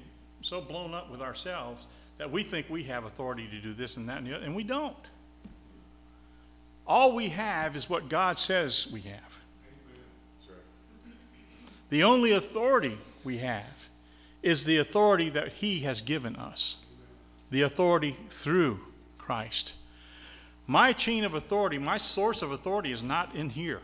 [0.40, 1.86] so blown up with ourselves
[2.18, 4.56] that we think we have authority to do this and that and the other, and
[4.56, 4.96] we don't.
[6.86, 9.20] All we have is what God says we have.
[11.90, 13.88] The only authority we have
[14.42, 16.76] is the authority that He has given us,
[17.50, 18.80] the authority through
[19.18, 19.74] Christ.
[20.66, 23.80] My chain of authority, my source of authority is not in here.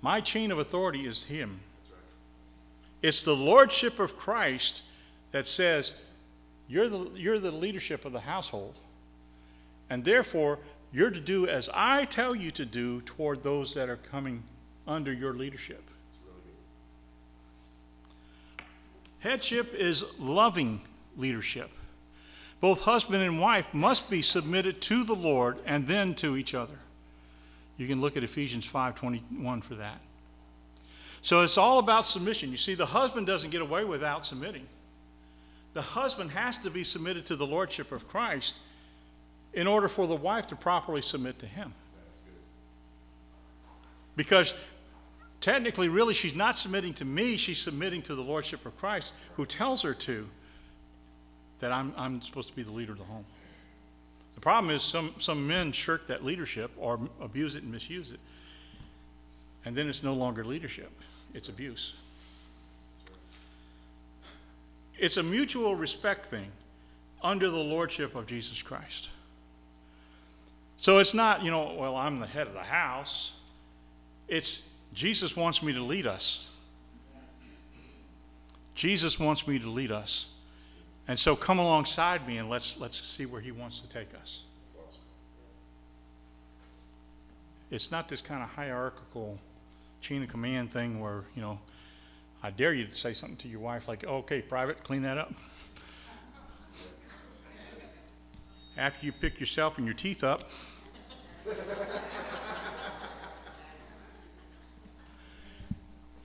[0.00, 1.60] My chain of authority is Him.
[3.02, 4.82] It's the lordship of Christ
[5.32, 5.92] that says,
[6.68, 8.74] you're the, you're the leadership of the household.
[9.90, 10.58] And therefore,
[10.92, 14.42] you're to do as I tell you to do toward those that are coming
[14.86, 15.82] under your leadership.
[19.20, 20.80] Headship is loving
[21.16, 21.70] leadership.
[22.60, 26.78] Both husband and wife must be submitted to the Lord and then to each other.
[27.76, 30.00] You can look at Ephesians 5:21 for that.
[31.22, 32.50] So it's all about submission.
[32.50, 34.66] You see, the husband doesn't get away without submitting.
[35.72, 38.58] The husband has to be submitted to the lordship of Christ
[39.54, 41.72] in order for the wife to properly submit to him.
[44.16, 44.52] Because
[45.40, 49.46] technically, really, she's not submitting to me, she's submitting to the lordship of Christ, who
[49.46, 50.28] tells her to
[51.60, 53.24] that I'm, I'm supposed to be the leader of the home.
[54.34, 58.20] The problem is some, some men shirk that leadership or abuse it and misuse it.
[59.64, 60.90] And then it's no longer leadership
[61.34, 61.94] it's abuse.
[64.98, 66.50] It's a mutual respect thing
[67.22, 69.08] under the lordship of Jesus Christ.
[70.76, 73.32] So it's not, you know, well, I'm the head of the house.
[74.28, 76.48] It's Jesus wants me to lead us.
[78.74, 80.26] Jesus wants me to lead us.
[81.08, 84.40] And so come alongside me and let's let's see where he wants to take us.
[87.70, 89.38] It's not this kind of hierarchical
[90.02, 91.60] chain of command thing where, you know,
[92.42, 95.32] I dare you to say something to your wife like, okay, private, clean that up.
[98.76, 100.50] After you pick yourself and your teeth up,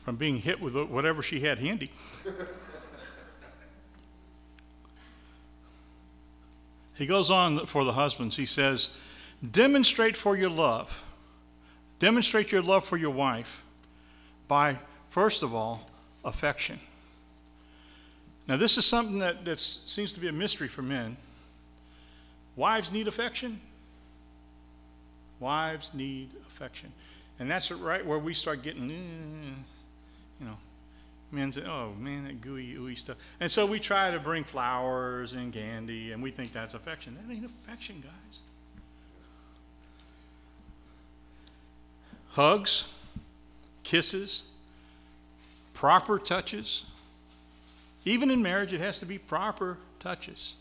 [0.03, 1.91] from being hit with whatever she had handy.
[6.95, 8.37] he goes on for the husbands.
[8.37, 8.89] He says,
[9.51, 11.03] Demonstrate for your love.
[11.99, 13.63] Demonstrate your love for your wife
[14.47, 14.77] by,
[15.09, 15.85] first of all,
[16.23, 16.79] affection.
[18.47, 21.17] Now, this is something that that seems to be a mystery for men.
[22.55, 23.59] Wives need affection.
[25.39, 26.91] Wives need affection.
[27.39, 29.53] And that's right where we start getting, eh,
[30.39, 30.57] you know,
[31.31, 33.17] Men say, oh man, that gooey, ooey stuff.
[33.39, 37.15] And so we try to bring flowers and candy, and we think that's affection.
[37.15, 38.39] That ain't affection, guys.
[42.29, 42.85] Hugs,
[43.87, 44.43] kisses,
[45.73, 46.83] proper touches.
[48.03, 50.55] Even in marriage, it has to be proper touches.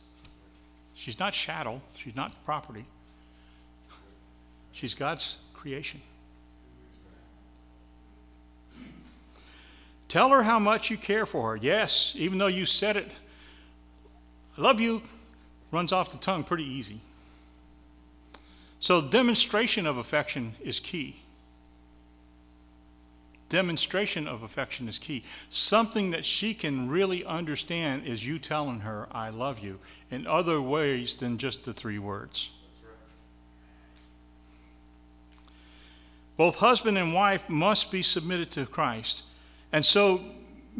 [0.94, 2.84] She's not chattel, she's not property.
[4.70, 6.00] She's God's creation.
[10.06, 11.56] Tell her how much you care for her.
[11.56, 13.10] Yes, even though you said it,
[14.56, 15.02] I love you,
[15.72, 17.00] runs off the tongue pretty easy.
[18.78, 21.22] So, demonstration of affection is key.
[23.48, 25.22] Demonstration of affection is key.
[25.50, 29.78] Something that she can really understand is you telling her, I love you,
[30.10, 32.50] in other ways than just the three words.
[36.36, 39.22] Both husband and wife must be submitted to Christ.
[39.72, 40.20] And so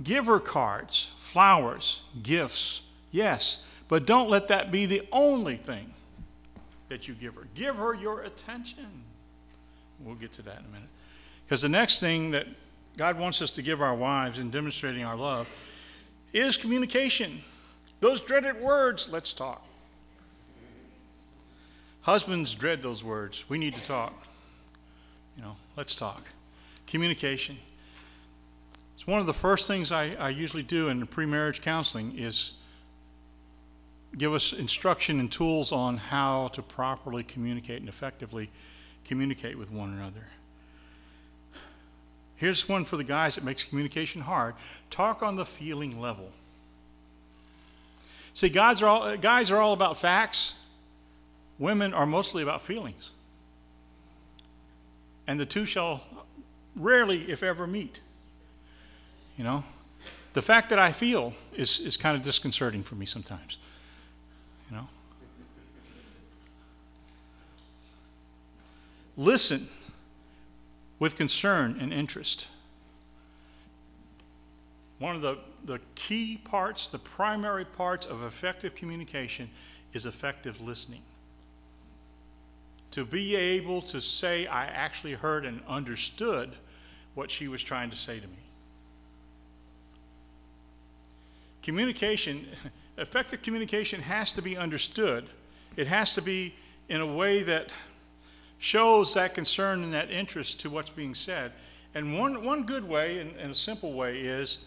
[0.03, 3.59] give her cards, flowers, gifts, yes,
[3.89, 5.93] but don't let that be the only thing
[6.89, 7.47] that you give her.
[7.55, 8.87] Give her your attention.
[10.01, 10.89] We'll get to that in a minute.
[11.47, 12.47] Because the next thing that
[12.97, 15.49] God wants us to give our wives in demonstrating our love
[16.33, 17.43] is communication.
[18.01, 19.65] Those dreaded words, let's talk.
[22.03, 23.45] Husbands dread those words.
[23.49, 24.15] We need to talk.
[25.37, 26.23] You know, let's talk.
[26.87, 27.59] Communication.
[28.97, 32.53] It's one of the first things I, I usually do in pre-marriage counseling is
[34.17, 38.51] give us instruction and tools on how to properly communicate and effectively
[39.05, 40.27] communicate with one another.
[42.37, 44.55] Here's one for the guys that makes communication hard.
[44.91, 46.31] Talk on the feeling level.
[48.35, 50.55] See, guys are all, guys are all about facts.
[51.59, 53.13] Women are mostly about feelings.
[55.27, 56.03] And the two shall
[56.77, 58.01] rarely, if ever, meet.
[59.39, 59.65] You know?
[60.35, 63.57] The fact that I feel is, is kind of disconcerting for me sometimes.
[64.71, 64.89] You know?
[69.17, 69.67] Listen
[70.99, 72.47] with concern and interest.
[74.99, 79.51] One of the, the key parts, the primary parts of effective communication
[79.93, 81.03] is effective listening.
[82.93, 86.53] To be able to say, I actually heard and understood
[87.15, 88.33] what she was trying to say to me.
[91.63, 92.47] Communication,
[92.97, 95.29] effective communication has to be understood.
[95.77, 96.55] It has to be
[96.89, 97.71] in a way that
[98.59, 101.53] shows that concern and that interest to what's being said.
[101.95, 104.59] And one, one good way and, and a simple way is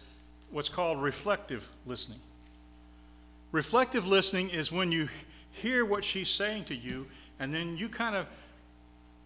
[0.51, 2.19] what's called reflective listening.
[3.51, 5.09] Reflective listening is when you
[5.51, 7.07] hear what she's saying to you
[7.39, 8.27] and then you kind of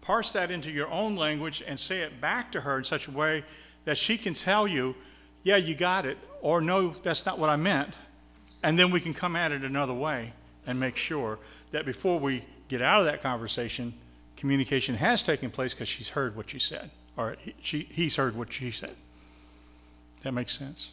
[0.00, 3.10] parse that into your own language and say it back to her in such a
[3.10, 3.44] way
[3.84, 4.94] that she can tell you,
[5.42, 7.96] yeah, you got it, or no, that's not what I meant.
[8.62, 10.32] And then we can come at it another way
[10.66, 11.38] and make sure
[11.70, 13.92] that before we get out of that conversation,
[14.44, 18.36] communication has taken place because she's heard what you said, or he, she, he's heard
[18.36, 18.94] what she said.
[20.22, 20.90] That makes sense?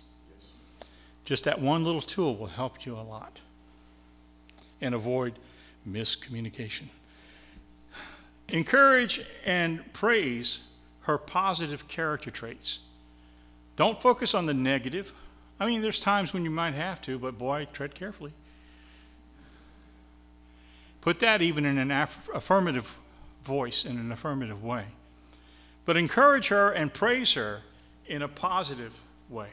[1.26, 3.42] Just that one little tool will help you a lot
[4.80, 5.34] and avoid
[5.86, 6.84] miscommunication.
[8.48, 10.62] Encourage and praise
[11.02, 12.80] her positive character traits.
[13.76, 15.12] Don't focus on the negative.
[15.60, 18.32] I mean, there's times when you might have to, but boy, tread carefully.
[21.02, 22.98] Put that even in an aff- affirmative
[23.44, 24.86] voice in an affirmative way.
[25.86, 27.62] But encourage her and praise her
[28.08, 28.94] in a positive
[29.30, 29.50] way.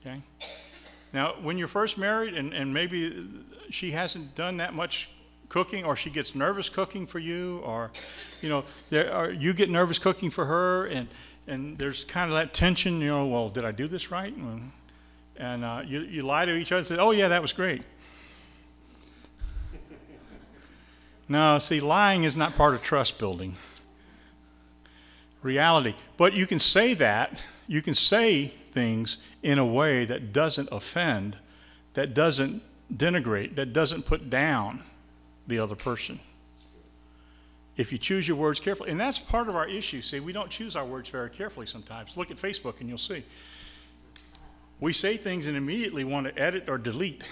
[0.00, 0.20] Okay?
[1.12, 3.26] Now, when you're first married and, and maybe
[3.70, 5.08] she hasn't done that much
[5.48, 7.90] cooking or she gets nervous cooking for you or,
[8.40, 11.08] you know, there are, you get nervous cooking for her and,
[11.46, 14.34] and there's kind of that tension, you know, well, did I do this right?
[15.36, 17.82] And uh, you, you lie to each other and say, oh, yeah, that was great.
[21.28, 23.56] No, see, lying is not part of trust building.
[25.42, 25.94] Reality.
[26.16, 31.36] But you can say that, you can say things in a way that doesn't offend,
[31.94, 32.62] that doesn't
[32.94, 34.82] denigrate, that doesn't put down
[35.46, 36.20] the other person.
[37.76, 40.00] If you choose your words carefully, and that's part of our issue.
[40.00, 42.16] See, we don't choose our words very carefully sometimes.
[42.16, 43.24] Look at Facebook and you'll see.
[44.80, 47.22] We say things and immediately want to edit or delete.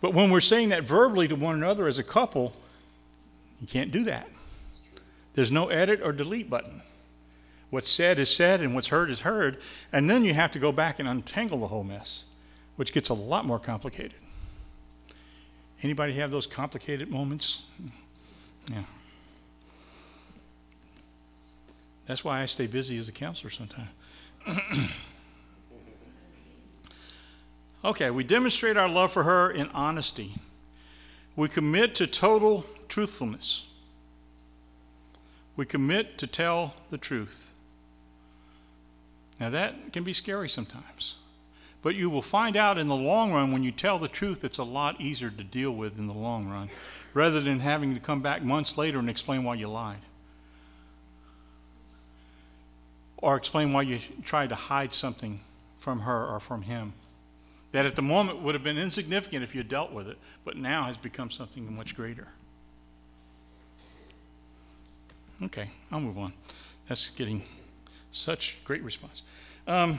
[0.00, 2.54] But when we're saying that verbally to one another as a couple,
[3.62, 4.28] you can't do that.
[5.34, 6.82] There's no edit or delete button.
[7.70, 9.58] What's said is said and what's heard is heard,
[9.92, 12.24] and then you have to go back and untangle the whole mess,
[12.74, 14.18] which gets a lot more complicated.
[15.80, 17.62] Anybody have those complicated moments?
[18.68, 18.82] Yeah.
[22.06, 23.88] That's why I stay busy as a counselor sometimes.
[27.84, 30.34] okay, we demonstrate our love for her in honesty.
[31.34, 33.64] We commit to total truthfulness.
[35.56, 37.50] We commit to tell the truth.
[39.40, 41.16] Now, that can be scary sometimes.
[41.82, 44.58] But you will find out in the long run when you tell the truth, it's
[44.58, 46.70] a lot easier to deal with in the long run
[47.12, 49.98] rather than having to come back months later and explain why you lied.
[53.18, 55.40] Or explain why you tried to hide something
[55.80, 56.92] from her or from him.
[57.72, 60.84] That at the moment would have been insignificant if you dealt with it, but now
[60.84, 62.28] has become something much greater.
[65.42, 66.32] Okay, I'll move on.
[66.88, 67.42] That's getting
[68.12, 69.22] such great response.
[69.66, 69.98] Um,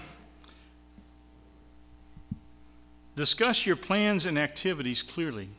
[3.15, 5.49] discuss your plans and activities clearly.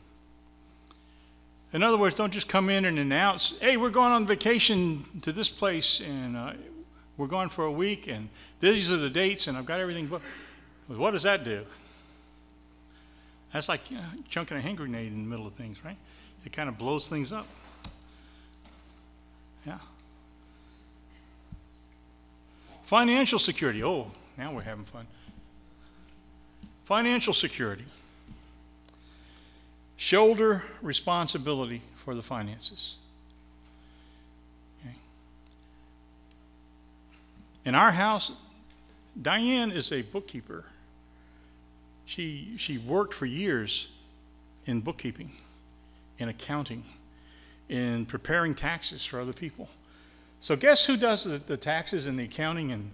[1.73, 5.33] In other words, don't just come in and announce, hey, we're going on vacation to
[5.33, 6.53] this place and uh,
[7.17, 8.29] we're going for a week and
[8.61, 10.25] these are the dates and I've got everything booked.
[10.87, 11.65] What does that do?
[13.55, 15.95] That's like you know, chunking a hand grenade in the middle of things, right?
[16.43, 17.47] It kind of blows things up.
[19.65, 19.77] Yeah.
[22.83, 23.81] Financial security.
[23.81, 25.07] Oh, now we're having fun.
[26.83, 27.85] Financial security.
[29.95, 32.95] Shoulder responsibility for the finances.
[34.81, 34.95] Okay.
[37.63, 38.33] In our house,
[39.21, 40.65] Diane is a bookkeeper.
[42.05, 43.87] She, she worked for years
[44.65, 45.31] in bookkeeping,
[46.19, 46.83] in accounting,
[47.69, 49.69] in preparing taxes for other people.
[50.39, 52.91] So, guess who does the, the taxes and the accounting and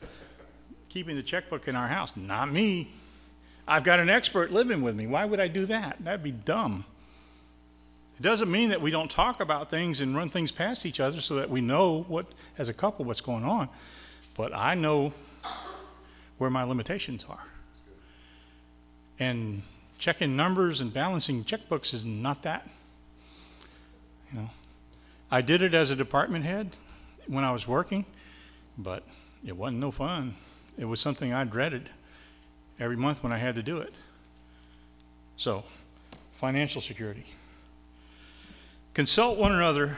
[0.89, 2.13] keeping the checkbook in our house?
[2.15, 2.91] Not me.
[3.67, 5.07] I've got an expert living with me.
[5.07, 5.97] Why would I do that?
[6.03, 6.85] That'd be dumb.
[8.17, 11.21] It doesn't mean that we don't talk about things and run things past each other
[11.21, 13.67] so that we know what, as a couple, what's going on.
[14.35, 15.11] But I know
[16.37, 17.39] where my limitations are.
[19.21, 19.61] And
[19.99, 22.67] checking numbers and balancing checkbooks is not that.
[24.33, 24.49] You know,
[25.29, 26.75] I did it as a department head
[27.27, 28.03] when I was working,
[28.79, 29.03] but
[29.45, 30.33] it wasn't no fun.
[30.75, 31.91] It was something I dreaded
[32.79, 33.93] every month when I had to do it.
[35.37, 35.65] So,
[36.37, 37.27] financial security.
[38.95, 39.97] Consult one another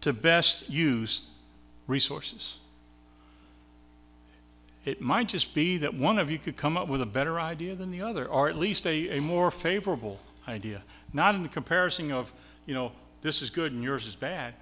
[0.00, 1.22] to best use
[1.86, 2.58] resources.
[4.84, 7.76] It might just be that one of you could come up with a better idea
[7.76, 10.18] than the other, or at least a, a more favorable
[10.48, 10.82] idea.
[11.12, 12.32] Not in the comparison of,
[12.66, 14.54] you know, this is good and yours is bad,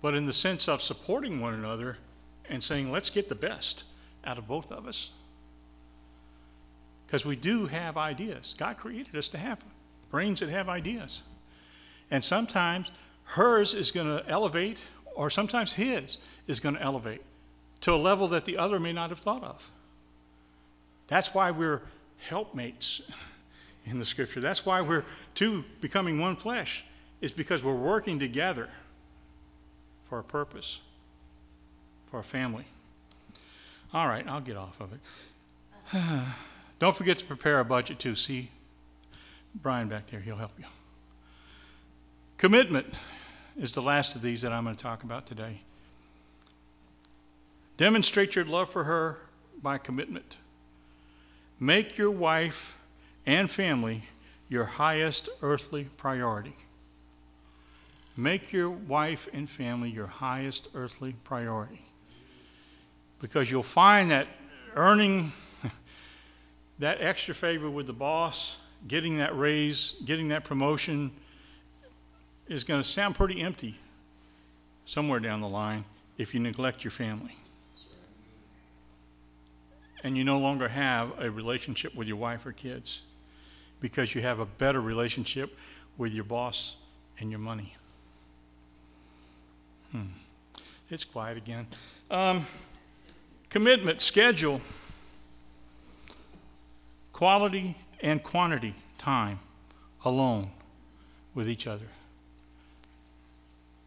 [0.00, 1.98] but in the sense of supporting one another
[2.48, 3.84] and saying, let's get the best
[4.24, 5.10] out of both of us.
[7.06, 8.54] Because we do have ideas.
[8.56, 9.58] God created us to have
[10.10, 11.22] brains that have ideas.
[12.10, 12.92] And sometimes
[13.24, 14.82] hers is going to elevate,
[15.14, 17.22] or sometimes his is going to elevate
[17.82, 19.70] to a level that the other may not have thought of.
[21.08, 21.82] That's why we're
[22.26, 23.02] helpmates
[23.84, 24.40] in the scripture.
[24.40, 25.04] That's why we're
[25.34, 26.84] two becoming one flesh,
[27.20, 28.68] is because we're working together
[30.08, 30.80] for a purpose,
[32.10, 32.64] for a family.
[33.92, 35.00] All right, I'll get off of it.
[36.78, 38.14] Don't forget to prepare a budget too.
[38.14, 38.50] See
[39.54, 40.64] Brian back there, he'll help you.
[42.38, 42.86] Commitment
[43.58, 45.60] is the last of these that I'm going to talk about today.
[47.76, 49.18] Demonstrate your love for her
[49.62, 50.36] by commitment.
[51.58, 52.76] Make your wife
[53.24, 54.04] and family
[54.48, 56.56] your highest earthly priority.
[58.16, 61.82] Make your wife and family your highest earthly priority.
[63.20, 64.26] Because you'll find that
[64.74, 65.32] earning
[66.78, 68.58] that extra favor with the boss,
[68.88, 71.10] getting that raise, getting that promotion
[72.48, 73.78] is going to sound pretty empty
[74.84, 75.84] somewhere down the line
[76.18, 77.36] if you neglect your family
[80.02, 83.02] and you no longer have a relationship with your wife or kids
[83.80, 85.56] because you have a better relationship
[85.98, 86.76] with your boss
[87.18, 87.74] and your money.
[89.92, 90.06] Hmm.
[90.90, 91.66] It's quiet again.
[92.10, 92.46] Um,
[93.50, 94.60] commitment, schedule,
[97.12, 99.38] quality and quantity time
[100.04, 100.50] alone
[101.34, 101.86] with each other.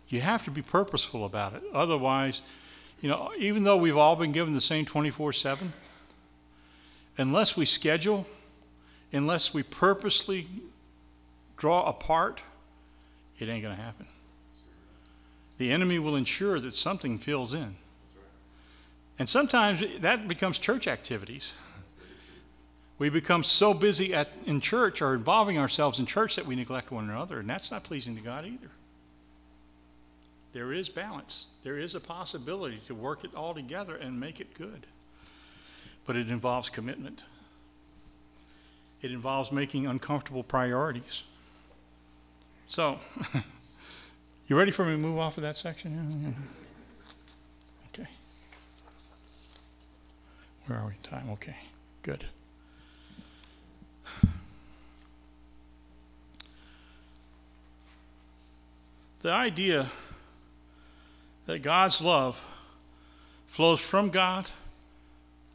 [0.08, 1.64] You have to be purposeful about it.
[1.74, 2.42] Otherwise,
[3.02, 5.74] you know, even though we've all been given the same 24 7,
[7.18, 8.26] unless we schedule,
[9.12, 10.48] unless we purposely
[11.58, 12.42] draw apart,
[13.40, 14.06] it ain't going to happen.
[15.58, 17.76] The enemy will ensure that something fills in.
[19.18, 21.54] And sometimes that becomes church activities.
[22.98, 26.92] We become so busy at, in church or involving ourselves in church that we neglect
[26.92, 28.72] one another, and that's not pleasing to God either.
[30.54, 31.48] there is balance.
[31.64, 34.88] There is a possibility to work it all together and make it good.
[36.06, 37.24] But it involves commitment.
[39.02, 41.24] It involves making uncomfortable priorities.
[42.68, 43.00] So,
[44.48, 46.36] you ready for me to move off of that section?
[47.94, 48.08] Okay.
[50.66, 51.30] Where are we in time?
[51.32, 51.56] Okay,
[52.02, 52.26] good.
[59.22, 59.92] The idea
[61.48, 62.40] that God's love
[63.48, 64.48] flows from God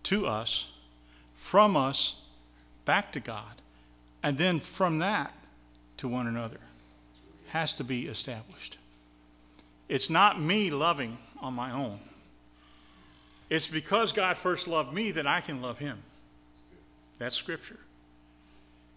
[0.05, 0.68] to us,
[1.36, 2.16] from us
[2.84, 3.61] back to God,
[4.22, 5.32] and then from that
[5.98, 6.61] to one another
[7.48, 8.78] has to be established.
[9.88, 11.98] It's not me loving on my own.
[13.48, 15.98] It's because God first loved me that I can love him.
[17.18, 17.78] That's scripture.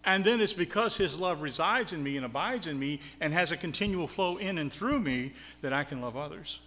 [0.04, 3.52] And then it's because his love resides in me and abides in me and has
[3.52, 5.32] a continual flow in and through me
[5.62, 6.60] that I can love others.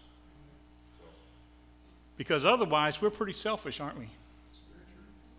[2.18, 4.10] Because otherwise, we're pretty selfish, aren't we?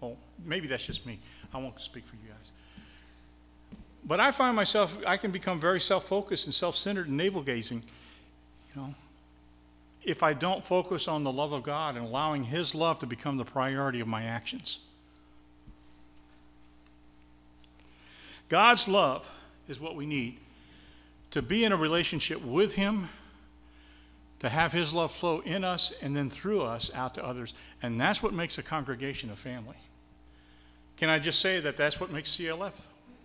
[0.00, 1.18] Well, maybe that's just me.
[1.52, 2.50] I won't speak for you guys.
[4.04, 7.42] But I find myself, I can become very self focused and self centered and navel
[7.42, 7.82] gazing,
[8.74, 8.94] you know,
[10.02, 13.36] if I don't focus on the love of God and allowing His love to become
[13.36, 14.78] the priority of my actions.
[18.48, 19.26] God's love
[19.68, 20.38] is what we need
[21.32, 23.10] to be in a relationship with Him
[24.38, 27.52] to have His love flow in us and then through us out to others.
[27.82, 29.76] And that's what makes a congregation a family.
[30.98, 32.72] Can I just say that that's what makes CLF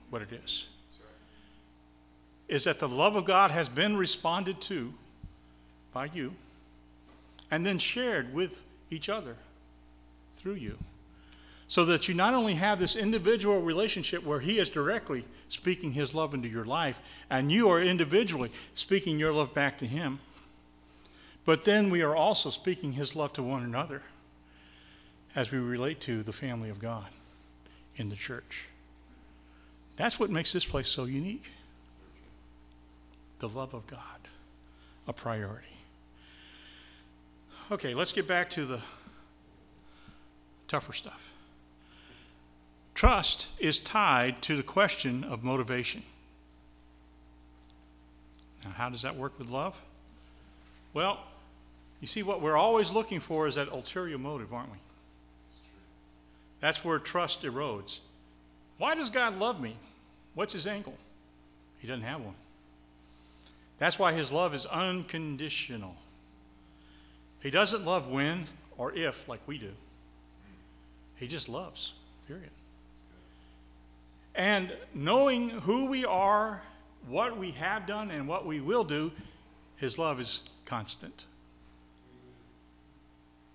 [0.10, 0.66] what it is?
[2.48, 4.94] Is that the love of God has been responded to
[5.94, 6.34] by you
[7.50, 8.62] and then shared with
[8.92, 9.36] each other
[10.38, 10.78] through you.
[11.68, 16.14] So that you not only have this individual relationship where He is directly speaking His
[16.14, 17.00] love into your life,
[17.30, 20.20] and you are individually speaking your love back to Him
[21.46, 24.02] but then we are also speaking his love to one another
[25.36, 27.08] as we relate to the family of God
[27.96, 28.66] in the church.
[29.96, 31.52] That's what makes this place so unique.
[33.40, 34.00] The love of God,
[35.08, 35.68] a priority.
[37.72, 38.80] Okay, let's get back to the
[40.68, 41.32] tougher stuff.
[42.96, 46.04] Trust is tied to the question of motivation.
[48.64, 49.80] Now, how does that work with love?
[50.94, 51.20] Well,
[52.00, 54.78] you see, what we're always looking for is that ulterior motive, aren't we?
[56.64, 57.98] That's where trust erodes.
[58.78, 59.76] Why does God love me?
[60.34, 60.94] What's his angle?
[61.80, 62.36] He doesn't have one.
[63.80, 65.94] That's why his love is unconditional.
[67.42, 68.46] He doesn't love when
[68.78, 69.72] or if like we do.
[71.18, 71.92] He just loves,
[72.30, 72.52] period.
[74.34, 76.62] And knowing who we are,
[77.10, 79.12] what we have done, and what we will do,
[79.76, 81.26] his love is constant.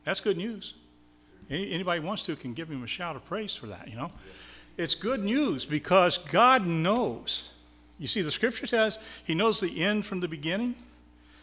[0.04, 0.74] That's good news.
[1.50, 4.10] Anybody wants to can give him a shout of praise for that, you know?
[4.76, 7.50] It's good news because God knows.
[7.98, 10.76] You see, the scripture says he knows the end from the beginning.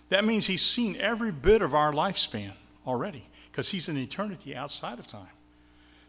[0.10, 2.52] That means he's seen every bit of our lifespan
[2.86, 5.28] already because he's an eternity outside of time.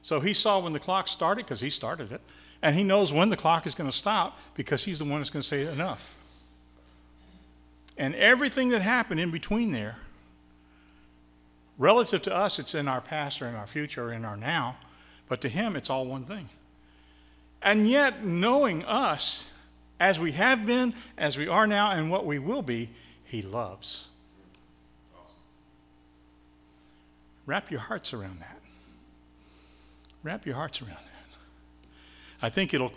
[0.02, 2.20] So he saw when the clock started because he started it,
[2.62, 5.30] and he knows when the clock is going to stop because he's the one that's
[5.30, 6.14] going to say enough.
[7.96, 9.96] And everything that happened in between there
[11.78, 14.78] Relative to us, it's in our past or in our future or in our now,
[15.28, 16.48] but to him, it's all one thing.
[17.60, 19.46] And yet, knowing us
[19.98, 22.90] as we have been, as we are now, and what we will be,
[23.24, 24.08] he loves.
[25.20, 25.36] Awesome.
[27.44, 28.60] Wrap your hearts around that.
[30.22, 31.38] Wrap your hearts around that.
[32.42, 32.92] I think it'll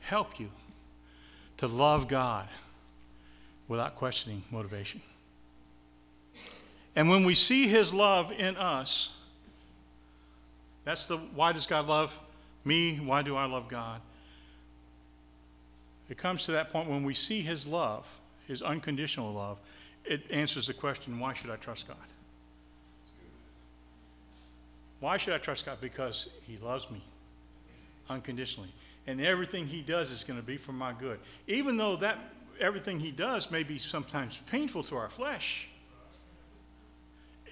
[0.00, 0.50] help you
[1.58, 2.48] to love God
[3.68, 5.00] without questioning motivation.
[6.96, 9.10] And when we see his love in us,
[10.84, 12.18] that's the why does God love
[12.64, 12.96] me?
[12.96, 14.00] Why do I love God?
[16.08, 18.06] It comes to that point when we see his love,
[18.48, 19.58] his unconditional love,
[20.04, 21.96] it answers the question why should I trust God?
[24.98, 25.78] Why should I trust God?
[25.80, 27.02] Because he loves me
[28.08, 28.72] unconditionally.
[29.06, 31.18] And everything he does is going to be for my good.
[31.46, 32.18] Even though that
[32.60, 35.69] everything he does may be sometimes painful to our flesh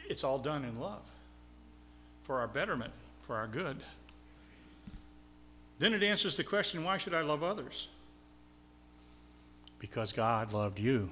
[0.08, 1.02] it's all done in love
[2.24, 2.92] for our betterment,
[3.26, 3.76] for our good.
[5.78, 7.88] Then it answers the question why should I love others?
[9.78, 11.08] Because God loved you.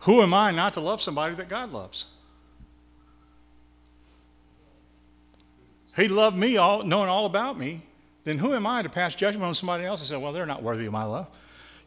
[0.00, 2.06] Who am I not to love somebody that God loves?
[5.96, 7.82] He loved me, all, knowing all about me.
[8.24, 10.62] Then who am I to pass judgment on somebody else and say, well, they're not
[10.62, 11.26] worthy of my love?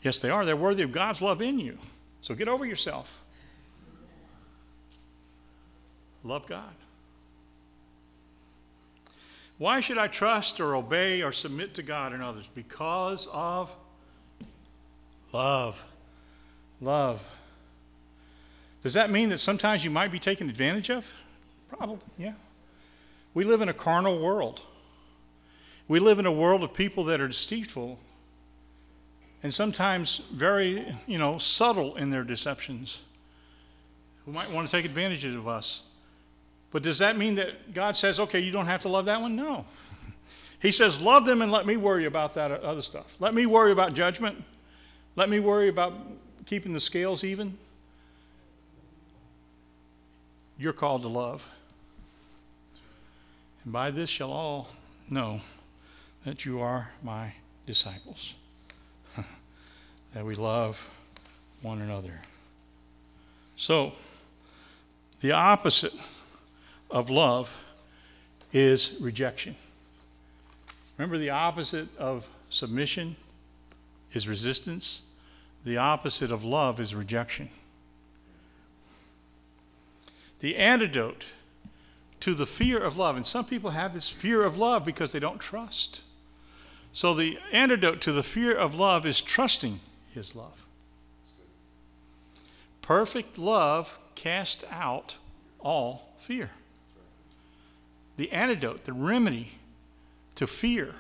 [0.02, 0.46] Yes, they are.
[0.46, 1.78] They're worthy of God's love in you.
[2.22, 3.21] So get over yourself.
[6.24, 6.74] Love God.
[9.58, 12.50] Why should I trust or obey or submit to God and others?
[12.56, 13.72] Because of
[15.32, 15.80] love.
[16.80, 17.24] Love.
[18.84, 21.06] Does that mean that sometimes you might be taken advantage of?
[21.70, 22.34] Probably, yeah.
[23.34, 24.62] We live in a carnal world.
[25.88, 28.00] We live in a world of people that are deceitful
[29.44, 33.00] and sometimes very, you know, subtle in their deceptions
[34.26, 35.84] who might want to take advantage of us.
[36.72, 39.36] But does that mean that God says, okay, you don't have to love that one?
[39.36, 39.66] No.
[40.62, 43.16] He says, love them and let me worry about that other stuff.
[43.20, 44.42] Let me worry about judgment.
[45.16, 45.94] Let me worry about
[46.46, 47.58] keeping the scales even.
[50.58, 51.46] You're called to love.
[53.64, 54.70] And by this shall all
[55.10, 55.42] know
[56.26, 57.34] that you are my
[57.66, 58.36] disciples,
[60.14, 60.80] that we love
[61.62, 62.14] one another.
[63.58, 63.94] So,
[65.22, 65.94] the opposite
[66.92, 67.50] of love
[68.54, 69.56] is rejection.
[70.98, 73.16] Remember, the opposite of submission
[74.14, 75.02] is resistance,
[75.64, 77.50] the opposite of love is rejection.
[80.42, 81.26] The antidote
[82.20, 85.20] to the fear of love, and some people have this fear of love because they
[85.20, 86.02] don't trust.
[86.94, 89.80] So, the antidote to the fear of love is trusting
[90.14, 90.66] His love.
[92.82, 95.16] Perfect love casts out
[95.60, 96.52] all fear.
[98.18, 99.54] The antidote, the remedy
[100.36, 100.96] to fear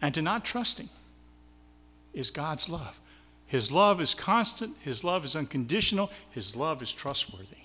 [0.00, 0.88] and to not trusting
[2.12, 3.00] is God's love.
[3.46, 7.58] His love is constant, His love is unconditional, His love is trustworthy.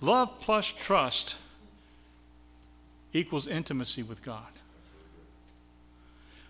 [0.00, 1.36] Love plus trust
[3.14, 4.42] equals intimacy with God.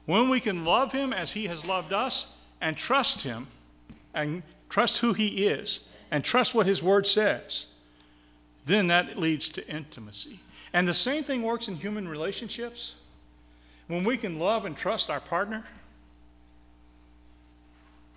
[0.07, 2.27] When we can love Him as He has loved us
[2.61, 3.47] and trust Him
[4.13, 5.81] and trust who He is
[6.11, 7.67] and trust what His Word says,
[8.67, 10.41] then that leads to intimacy.
[10.73, 12.95] And the same thing works in human relationships.
[13.87, 15.65] When we can love and trust our partner,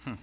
[0.04, 0.14] hmm.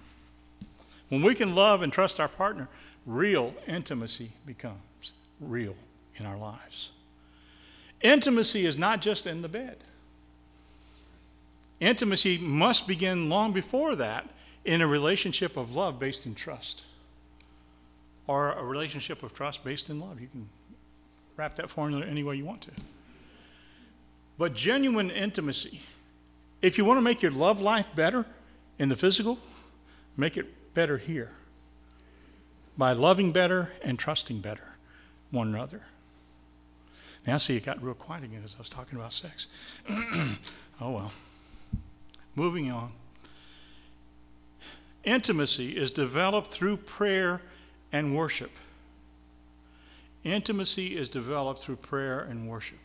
[1.09, 2.67] when we can love and trust our partner,
[3.05, 5.75] real intimacy becomes real
[6.17, 6.89] in our lives.
[8.01, 9.77] Intimacy is not just in the bed.
[11.79, 14.29] Intimacy must begin long before that
[14.63, 16.83] in a relationship of love based in trust
[18.27, 20.19] or a relationship of trust based in love.
[20.19, 20.49] You can
[21.37, 22.71] wrap that formula any way you want to.
[24.37, 25.81] But genuine intimacy,
[26.61, 28.25] if you want to make your love life better
[28.79, 29.39] in the physical,
[30.17, 31.31] make it better here
[32.77, 34.75] by loving better and trusting better
[35.31, 35.81] one another.
[37.25, 39.47] Now, see, it got real quiet again as I was talking about sex.
[39.89, 40.37] oh,
[40.79, 41.11] well.
[42.35, 42.91] Moving on.
[45.03, 47.41] Intimacy is developed through prayer
[47.95, 48.51] and worship.
[50.25, 52.79] Intimacy is developed through prayer and worship.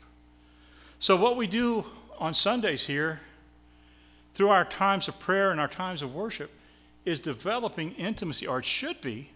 [1.01, 1.85] So, what we do
[2.21, 3.21] on Sundays here,
[4.35, 6.53] through our times of prayer and our times of worship,
[7.05, 9.31] is developing intimacy, or it should be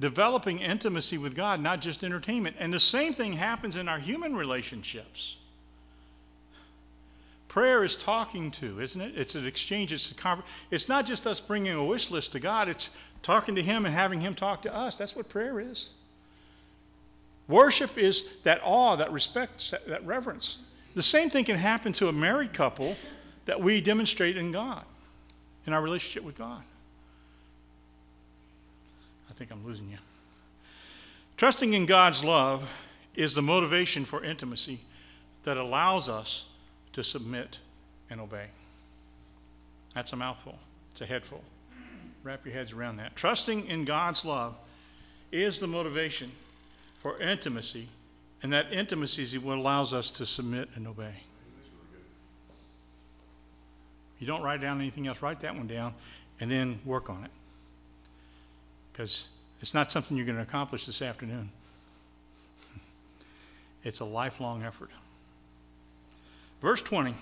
[0.00, 2.56] developing intimacy with God, not just entertainment.
[2.58, 5.36] And the same thing happens in our human relationships.
[7.48, 9.12] Prayer is talking to, isn't it?
[9.16, 9.92] It's an exchange.
[9.92, 12.68] It's a conver- It's not just us bringing a wish list to God.
[12.68, 12.90] It's
[13.22, 14.98] talking to Him and having Him talk to us.
[14.98, 15.88] That's what prayer is.
[17.48, 20.58] Worship is that awe, that respect, that reverence.
[20.94, 22.96] The same thing can happen to a married couple
[23.44, 24.84] that we demonstrate in God,
[25.66, 26.62] in our relationship with God.
[29.30, 29.98] I think I'm losing you.
[31.36, 32.64] Trusting in God's love
[33.14, 34.80] is the motivation for intimacy
[35.44, 36.46] that allows us
[36.96, 37.58] to submit
[38.08, 38.46] and obey.
[39.94, 40.58] That's a mouthful,
[40.92, 41.44] it's a headful.
[42.24, 43.14] Wrap your heads around that.
[43.14, 44.54] Trusting in God's love
[45.30, 46.32] is the motivation
[47.02, 47.88] for intimacy,
[48.42, 51.12] and that intimacy is what allows us to submit and obey.
[54.18, 55.92] You don't write down anything else, write that one down
[56.40, 57.30] and then work on it.
[58.90, 59.28] Because
[59.60, 61.50] it's not something you're going to accomplish this afternoon,
[63.84, 64.88] it's a lifelong effort.
[66.66, 67.14] Verse 20.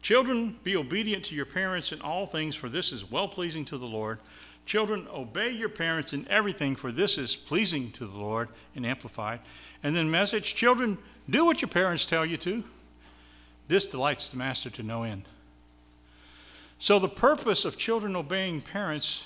[0.00, 3.76] Children, be obedient to your parents in all things, for this is well pleasing to
[3.76, 4.20] the Lord.
[4.64, 9.40] Children, obey your parents in everything, for this is pleasing to the Lord, and amplified.
[9.82, 10.96] And then, message Children,
[11.28, 12.64] do what your parents tell you to.
[13.68, 15.24] This delights the master to no end.
[16.78, 19.24] So, the purpose of children obeying parents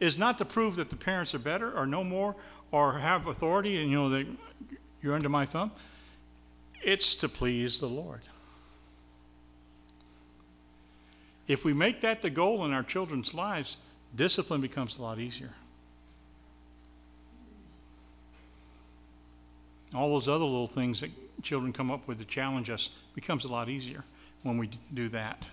[0.00, 2.36] is not to prove that the parents are better or know more
[2.72, 4.26] or have authority and, you know, that
[5.02, 5.70] you're under my thumb.
[6.82, 8.20] It's to please the Lord.
[11.48, 13.76] If we make that the goal in our children's lives,
[14.14, 15.50] discipline becomes a lot easier.
[19.94, 21.10] All those other little things that
[21.42, 24.04] children come up with to challenge us becomes a lot easier
[24.42, 25.44] when we do that.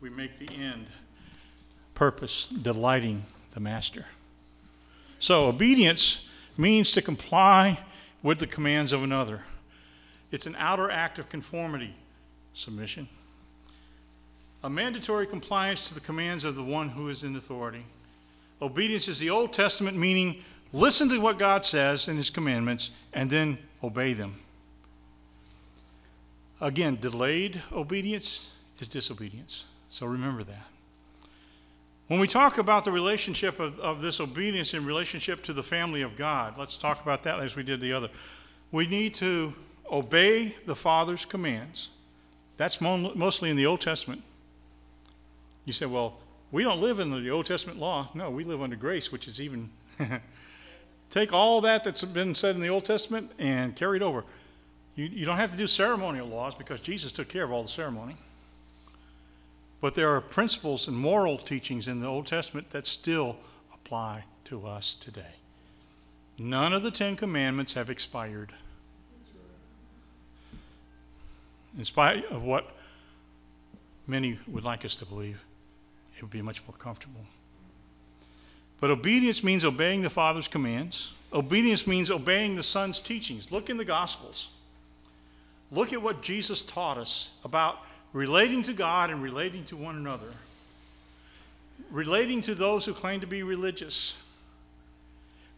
[0.00, 0.86] We make the end
[1.94, 4.06] purpose delighting the master.
[5.18, 6.26] So, obedience
[6.56, 7.78] means to comply
[8.22, 9.42] with the commands of another.
[10.30, 11.94] It's an outer act of conformity,
[12.54, 13.08] submission.
[14.64, 17.84] A mandatory compliance to the commands of the one who is in authority.
[18.60, 20.42] Obedience is the Old Testament meaning
[20.72, 24.40] listen to what God says in His commandments and then obey them.
[26.60, 28.48] Again, delayed obedience
[28.80, 29.64] is disobedience.
[29.90, 30.66] So remember that.
[32.08, 36.02] When we talk about the relationship of, of this obedience in relationship to the family
[36.02, 38.08] of God, let's talk about that as we did the other.
[38.70, 39.54] We need to
[39.90, 41.88] obey the Father's commands.
[42.56, 44.22] That's mostly in the Old Testament.
[45.64, 46.18] You say, well,
[46.52, 48.08] we don't live in the Old Testament law.
[48.14, 49.70] No, we live under grace, which is even.
[51.10, 54.24] Take all that that's been said in the Old Testament and carry it over.
[54.94, 57.68] You, you don't have to do ceremonial laws because Jesus took care of all the
[57.68, 58.16] ceremony.
[59.86, 63.36] But there are principles and moral teachings in the Old Testament that still
[63.72, 65.36] apply to us today.
[66.36, 68.52] None of the Ten Commandments have expired.
[71.78, 72.74] In spite of what
[74.08, 75.44] many would like us to believe,
[76.16, 77.24] it would be much more comfortable.
[78.80, 81.12] But obedience means obeying the Father's commands.
[81.32, 83.52] Obedience means obeying the Son's teachings.
[83.52, 84.48] Look in the Gospels.
[85.70, 87.78] Look at what Jesus taught us about
[88.12, 90.32] relating to God and relating to one another,
[91.90, 94.16] relating to those who claim to be religious,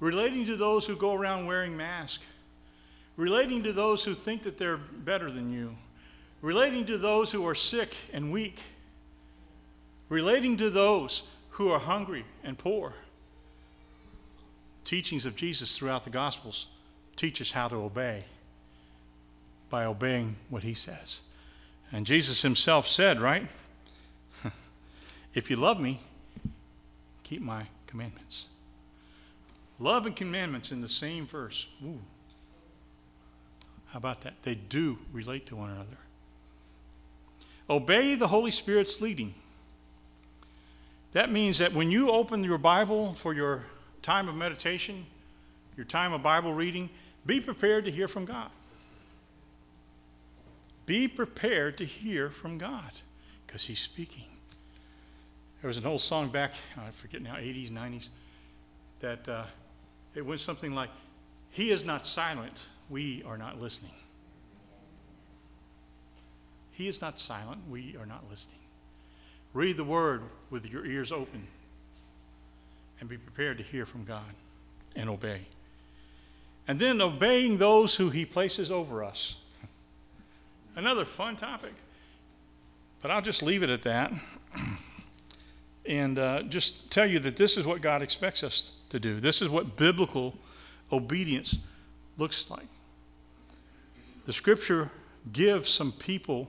[0.01, 2.25] relating to those who go around wearing masks,
[3.17, 5.75] relating to those who think that they're better than you,
[6.43, 8.61] relating to those who are sick and weak,
[10.09, 12.93] relating to those who are hungry and poor.
[14.85, 16.67] Teachings of Jesus throughout the Gospels
[17.17, 18.25] teach us how to obey
[19.69, 21.21] by obeying what he says.
[21.93, 23.47] And Jesus himself said, right?
[25.35, 26.01] if you love me,
[27.23, 28.47] keep my commandments.
[29.79, 31.67] Love and commandments in the same verse.
[31.85, 32.01] Ooh.
[33.87, 34.35] How about that?
[34.43, 35.99] They do relate to one another.
[37.71, 39.35] Obey the Holy Spirit's leading.
[41.13, 43.65] That means that when you open your Bible for your
[44.03, 45.07] time of meditation,
[45.77, 46.91] your time of Bible reading,
[47.25, 48.51] be prepared to hear from God.
[50.89, 52.93] Be prepared to hear from God
[53.47, 54.25] because He's speaking.
[55.61, 58.09] There was an old song back, I forget now, 80s, 90s,
[59.01, 59.45] that uh,
[60.15, 60.89] it went something like,
[61.51, 63.93] He is not silent, we are not listening.
[66.71, 68.57] He is not silent, we are not listening.
[69.53, 71.47] Read the word with your ears open
[72.99, 74.33] and be prepared to hear from God
[74.97, 75.43] and obey.
[76.67, 79.37] And then obeying those who He places over us.
[80.79, 81.73] Another fun topic.
[83.03, 84.13] But I'll just leave it at that
[85.85, 89.19] and uh, just tell you that this is what God expects us to do.
[89.19, 90.37] This is what biblical
[90.93, 91.59] obedience
[92.17, 92.69] looks like.
[94.27, 94.93] The scripture
[95.33, 96.49] gives some people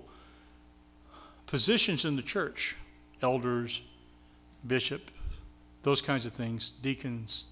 [1.47, 2.75] positions in the church
[3.23, 3.81] elders,
[4.67, 5.09] bishop,
[5.81, 7.45] those kinds of things, deacons.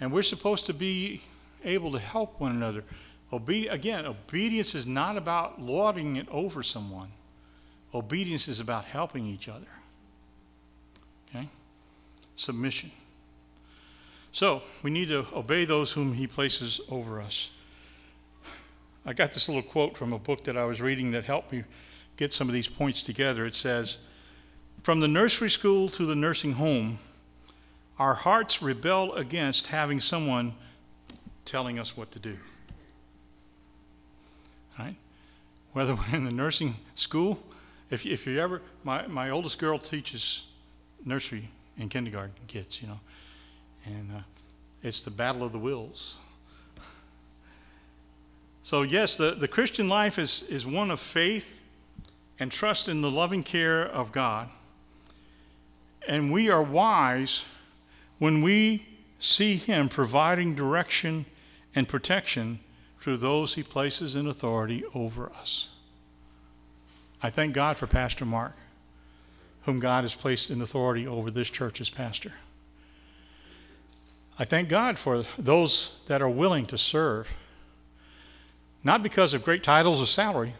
[0.00, 1.22] And we're supposed to be
[1.64, 2.82] able to help one another.
[3.30, 7.08] Again, obedience is not about lording it over someone.
[7.94, 9.66] Obedience is about helping each other.
[11.28, 11.48] Okay?
[12.36, 12.90] Submission.
[14.32, 17.50] So, we need to obey those whom he places over us.
[19.04, 21.64] I got this little quote from a book that I was reading that helped me
[22.16, 23.46] get some of these points together.
[23.46, 23.98] It says,
[24.82, 26.98] From the nursery school to the nursing home,
[27.98, 30.54] our hearts rebel against having someone
[31.44, 32.38] telling us what to do
[34.78, 34.96] right?
[35.72, 37.42] Whether we're in the nursing school,
[37.90, 40.44] if, if you ever, my, my oldest girl teaches
[41.04, 41.48] nursery
[41.78, 43.00] and kindergarten kids, you know,
[43.84, 44.20] and uh,
[44.82, 46.18] it's the battle of the wills.
[48.62, 51.46] So, yes, the, the Christian life is, is one of faith
[52.38, 54.50] and trust in the loving care of God.
[56.06, 57.44] And we are wise
[58.18, 58.86] when we
[59.18, 61.24] see Him providing direction
[61.74, 62.60] and protection
[63.00, 65.68] through those he places in authority over us.
[67.22, 68.52] I thank God for Pastor Mark,
[69.62, 72.32] whom God has placed in authority over this church as pastor.
[74.38, 77.28] I thank God for those that are willing to serve,
[78.84, 80.54] not because of great titles or salary,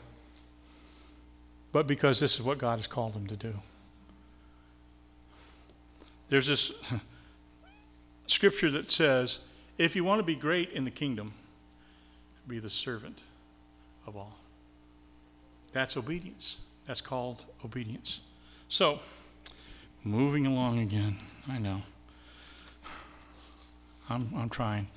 [1.70, 3.55] but because this is what God has called them to do.
[6.28, 6.72] There's this
[8.26, 9.39] scripture that says,
[9.78, 11.34] if you want to be great in the kingdom,
[12.49, 13.19] be the servant
[14.07, 14.37] of all.
[15.73, 16.57] That's obedience.
[16.87, 18.21] That's called obedience.
[18.69, 19.01] So,
[20.03, 21.17] moving along again.
[21.49, 21.83] I know.
[24.09, 24.89] I'm, I'm trying.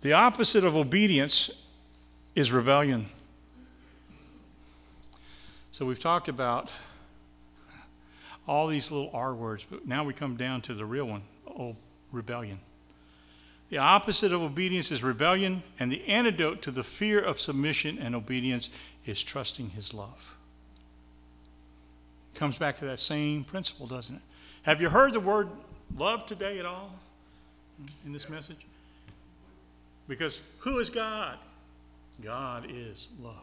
[0.00, 1.50] The opposite of obedience
[2.34, 3.06] is rebellion.
[5.70, 6.70] So, we've talked about
[8.48, 11.76] all these little R words, but now we come down to the real one oh,
[12.10, 12.58] rebellion.
[13.72, 18.14] The opposite of obedience is rebellion, and the antidote to the fear of submission and
[18.14, 18.68] obedience
[19.06, 20.34] is trusting His love.
[22.34, 24.20] Comes back to that same principle, doesn't it?
[24.64, 25.48] Have you heard the word
[25.96, 26.92] love today at all
[28.04, 28.58] in this message?
[30.06, 31.38] Because who is God?
[32.22, 33.36] God is love.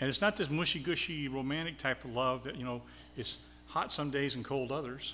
[0.00, 2.80] And it's not this mushy gushy romantic type of love that, you know,
[3.18, 5.12] is hot some days and cold others.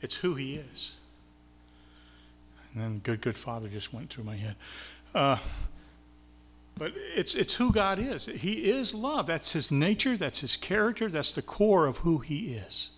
[0.00, 0.92] It's who He is.
[2.74, 4.56] And then good, good Father just went through my head.
[5.14, 5.38] Uh,
[6.78, 8.26] but it's, it's who God is.
[8.26, 9.26] He is love.
[9.26, 12.90] That's His nature, that's His character, that's the core of who He is.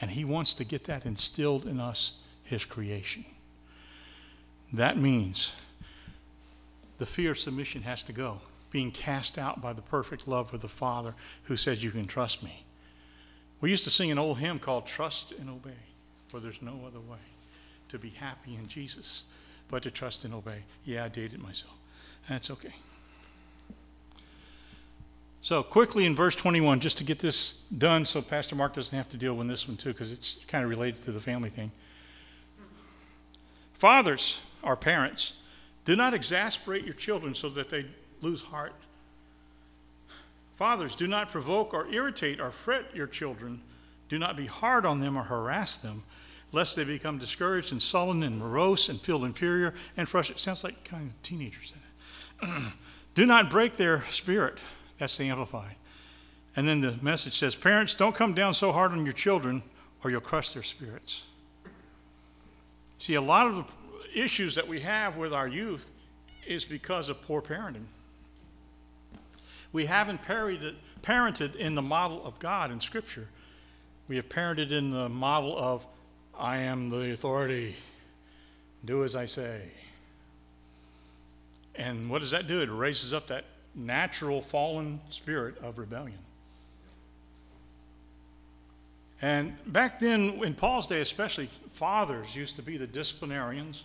[0.00, 2.12] And He wants to get that instilled in us,
[2.44, 3.24] His creation.
[4.72, 5.52] That means
[6.98, 10.60] the fear of submission has to go being cast out by the perfect love of
[10.60, 11.14] the Father
[11.44, 12.64] who says, You can trust me.
[13.60, 15.70] We used to sing an old hymn called Trust and Obey,
[16.28, 17.18] for there's no other way
[17.88, 19.24] to be happy in Jesus
[19.68, 20.62] but to trust and obey.
[20.84, 21.74] Yeah, I dated myself.
[22.28, 22.74] That's okay.
[25.42, 29.08] So, quickly in verse 21, just to get this done so Pastor Mark doesn't have
[29.10, 31.70] to deal with this one too, because it's kind of related to the family thing.
[33.74, 35.34] Fathers, our parents,
[35.84, 37.86] do not exasperate your children so that they
[38.22, 38.72] lose heart.
[40.56, 43.60] Fathers, do not provoke or irritate or fret your children.
[44.08, 46.02] Do not be hard on them or harass them,
[46.52, 50.40] lest they become discouraged and sullen and morose and feel inferior and frustrated.
[50.40, 51.74] Sounds like kind of teenagers
[53.14, 54.58] do not break their spirit.
[54.98, 55.76] That's the Amplified.
[56.54, 59.62] And then the message says, Parents, don't come down so hard on your children
[60.02, 61.24] or you'll crush their spirits.
[62.98, 65.86] See, a lot of the issues that we have with our youth
[66.46, 67.84] is because of poor parenting.
[69.72, 73.28] We haven't parented in the model of God in Scripture.
[74.08, 75.84] We have parented in the model of,
[76.38, 77.76] I am the authority,
[78.84, 79.62] do as I say.
[81.74, 82.62] And what does that do?
[82.62, 86.18] It raises up that natural fallen spirit of rebellion.
[89.22, 93.84] And back then, in Paul's day especially, fathers used to be the disciplinarians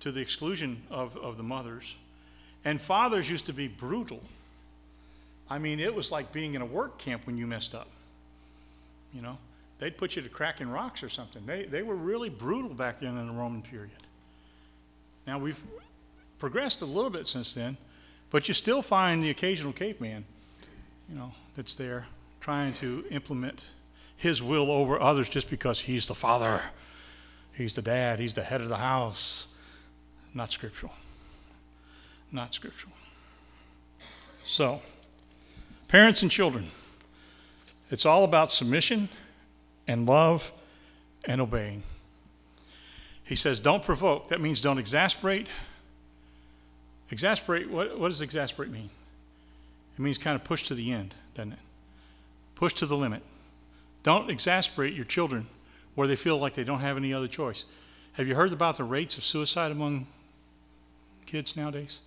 [0.00, 1.94] to the exclusion of, of the mothers.
[2.64, 4.22] And fathers used to be brutal.
[5.50, 7.88] I mean, it was like being in a work camp when you messed up.
[9.12, 9.38] You know,
[9.78, 11.44] they'd put you to cracking rocks or something.
[11.46, 13.90] They, they were really brutal back then in the Roman period.
[15.26, 15.60] Now, we've
[16.38, 17.76] progressed a little bit since then,
[18.30, 20.24] but you still find the occasional caveman,
[21.08, 22.06] you know, that's there
[22.40, 23.64] trying to implement
[24.16, 26.60] his will over others just because he's the father,
[27.54, 29.46] he's the dad, he's the head of the house.
[30.34, 30.92] Not scriptural
[32.34, 32.92] not scriptural.
[34.44, 34.82] So,
[35.88, 36.68] parents and children,
[37.90, 39.08] it's all about submission
[39.86, 40.52] and love
[41.24, 41.82] and obeying.
[43.24, 44.28] He says, don't provoke.
[44.28, 45.46] That means don't exasperate.
[47.10, 48.90] Exasperate, what, what does exasperate mean?
[49.96, 51.58] It means kind of push to the end, doesn't it?
[52.54, 53.22] Push to the limit.
[54.02, 55.46] Don't exasperate your children
[55.94, 57.64] where they feel like they don't have any other choice.
[58.14, 60.06] Have you heard about the rates of suicide among
[61.26, 62.00] kids nowadays?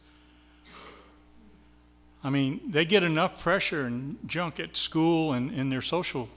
[2.24, 6.30] I mean, they get enough pressure and junk at school and in their social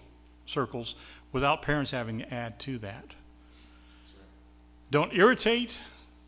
[0.51, 0.95] circles
[1.33, 3.05] without parents having to add to that.
[4.91, 5.79] Don't irritate,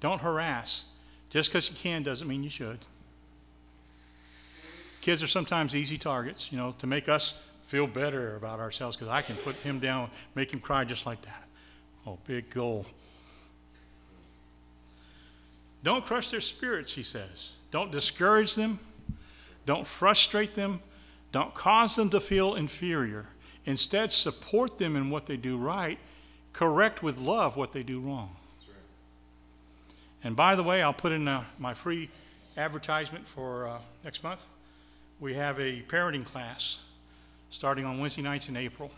[0.01, 0.85] don't harass.
[1.31, 2.79] Just because you can doesn't mean you should.
[5.01, 7.35] Kids are sometimes easy targets, you know, to make us
[7.67, 11.23] feel better about ourselves because I can put him down, make him cry just like
[11.23, 11.45] that.
[12.07, 12.87] Oh, big goal.
[15.83, 17.51] Don't crush their spirits, he says.
[17.71, 18.79] Don't discourage them.
[19.67, 20.81] Don't frustrate them.
[21.33, 23.27] Don't cause them to feel inferior.
[23.65, 25.99] Instead, support them in what they do right.
[26.53, 28.37] Correct with love what they do wrong.
[28.67, 28.77] Right.
[30.25, 32.11] And by the way, I'll put in uh, my free
[32.57, 34.41] advertisement for uh, next month.
[35.21, 36.81] We have a parenting class
[37.51, 38.91] starting on Wednesday nights in April.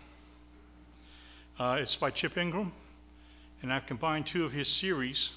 [1.59, 2.73] Uh, it's by Chip Ingram,
[3.63, 5.31] and I've combined two of his series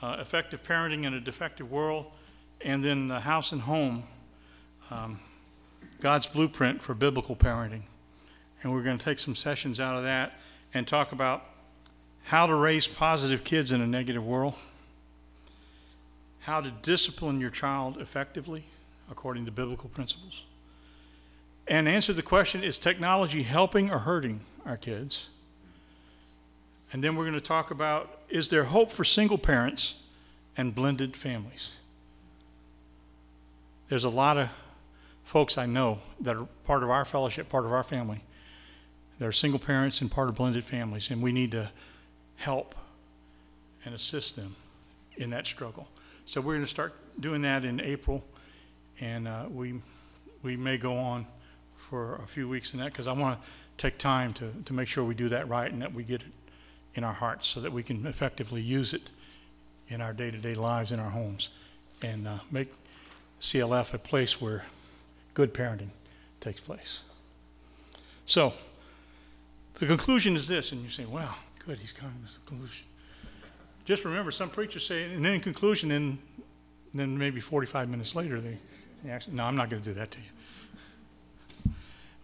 [0.00, 2.06] uh, Effective Parenting in a Defective World,
[2.60, 4.04] and then House and Home
[4.90, 5.20] um,
[6.00, 7.82] God's blueprint for biblical parenting.
[8.62, 10.32] And we're going to take some sessions out of that
[10.74, 11.44] and talk about
[12.24, 14.54] how to raise positive kids in a negative world,
[16.40, 18.64] how to discipline your child effectively
[19.10, 20.42] according to biblical principles,
[21.66, 25.28] and answer the question is technology helping or hurting our kids?
[26.92, 29.94] And then we're going to talk about is there hope for single parents
[30.56, 31.70] and blended families?
[33.88, 34.48] There's a lot of
[35.24, 38.22] folks I know that are part of our fellowship, part of our family.
[39.22, 41.70] They're single parents and part of blended families, and we need to
[42.38, 42.74] help
[43.84, 44.56] and assist them
[45.16, 45.86] in that struggle.
[46.26, 48.24] So we're going to start doing that in April,
[48.98, 49.74] and uh, we
[50.42, 51.26] we may go on
[51.88, 53.46] for a few weeks in that because I want to
[53.76, 56.32] take time to, to make sure we do that right and that we get it
[56.96, 59.02] in our hearts so that we can effectively use it
[59.86, 61.50] in our day-to-day lives in our homes
[62.02, 62.72] and uh, make
[63.40, 64.64] CLF a place where
[65.32, 65.90] good parenting
[66.40, 67.02] takes place.
[68.26, 68.54] So,
[69.74, 71.34] the conclusion is this, and you say, wow,
[71.66, 72.86] good, he's coming to the conclusion.
[73.84, 76.18] Just remember, some preachers say, and then in conclusion, and
[76.94, 78.56] then maybe 45 minutes later, they,
[79.02, 81.72] they actually, no, I'm not going to do that to you.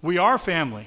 [0.03, 0.86] We are family.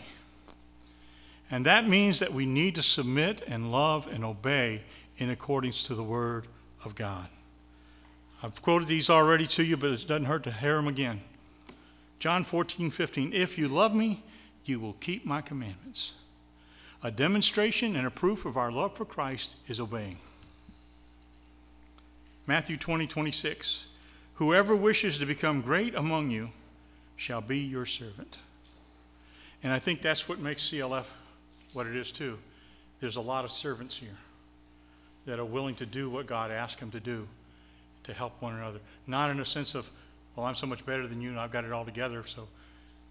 [1.49, 4.83] And that means that we need to submit and love and obey
[5.17, 6.47] in accordance to the Word
[6.85, 7.27] of God.
[8.41, 11.19] I've quoted these already to you, but it doesn't hurt to hear them again.
[12.19, 13.33] John 14, 15.
[13.33, 14.23] If you love me,
[14.63, 16.13] you will keep my commandments.
[17.03, 20.19] A demonstration and a proof of our love for Christ is obeying.
[22.45, 23.85] Matthew 20, 26.
[24.35, 26.49] Whoever wishes to become great among you
[27.15, 28.37] shall be your servant.
[29.63, 31.05] And I think that's what makes CLF
[31.73, 32.37] what it is, too.
[32.99, 34.17] There's a lot of servants here
[35.25, 37.27] that are willing to do what God asked them to do
[38.03, 38.79] to help one another.
[39.07, 39.87] Not in a sense of,
[40.35, 42.47] well, I'm so much better than you and I've got it all together, so,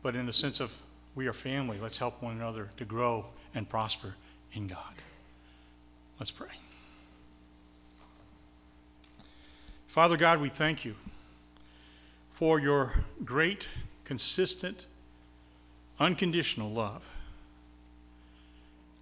[0.02, 0.72] but in the sense of,
[1.14, 1.78] we are family.
[1.80, 4.14] Let's help one another to grow and prosper
[4.52, 4.94] in God.
[6.18, 6.48] Let's pray.
[9.88, 10.94] Father God, we thank you
[12.32, 12.92] for your
[13.24, 13.68] great,
[14.04, 14.86] consistent,
[15.98, 17.06] unconditional love.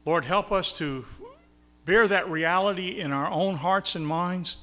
[0.05, 1.05] Lord, help us to
[1.85, 4.57] bear that reality in our own hearts and minds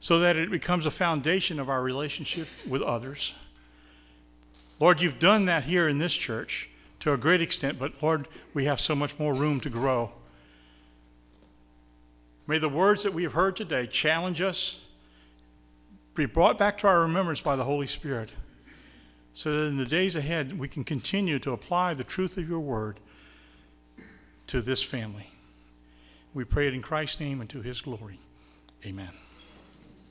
[0.00, 3.32] so that it becomes a foundation of our relationship with others.
[4.78, 6.68] Lord, you've done that here in this church
[7.04, 10.10] to a great extent, but Lord, we have so much more room to grow.
[12.46, 14.80] May the words that we have heard today challenge us,
[16.14, 18.30] be brought back to our remembrance by the Holy Spirit,
[19.34, 22.60] so that in the days ahead we can continue to apply the truth of your
[22.60, 23.00] word
[24.46, 25.28] to this family.
[26.32, 28.18] We pray it in Christ's name and to his glory.
[28.86, 29.10] Amen.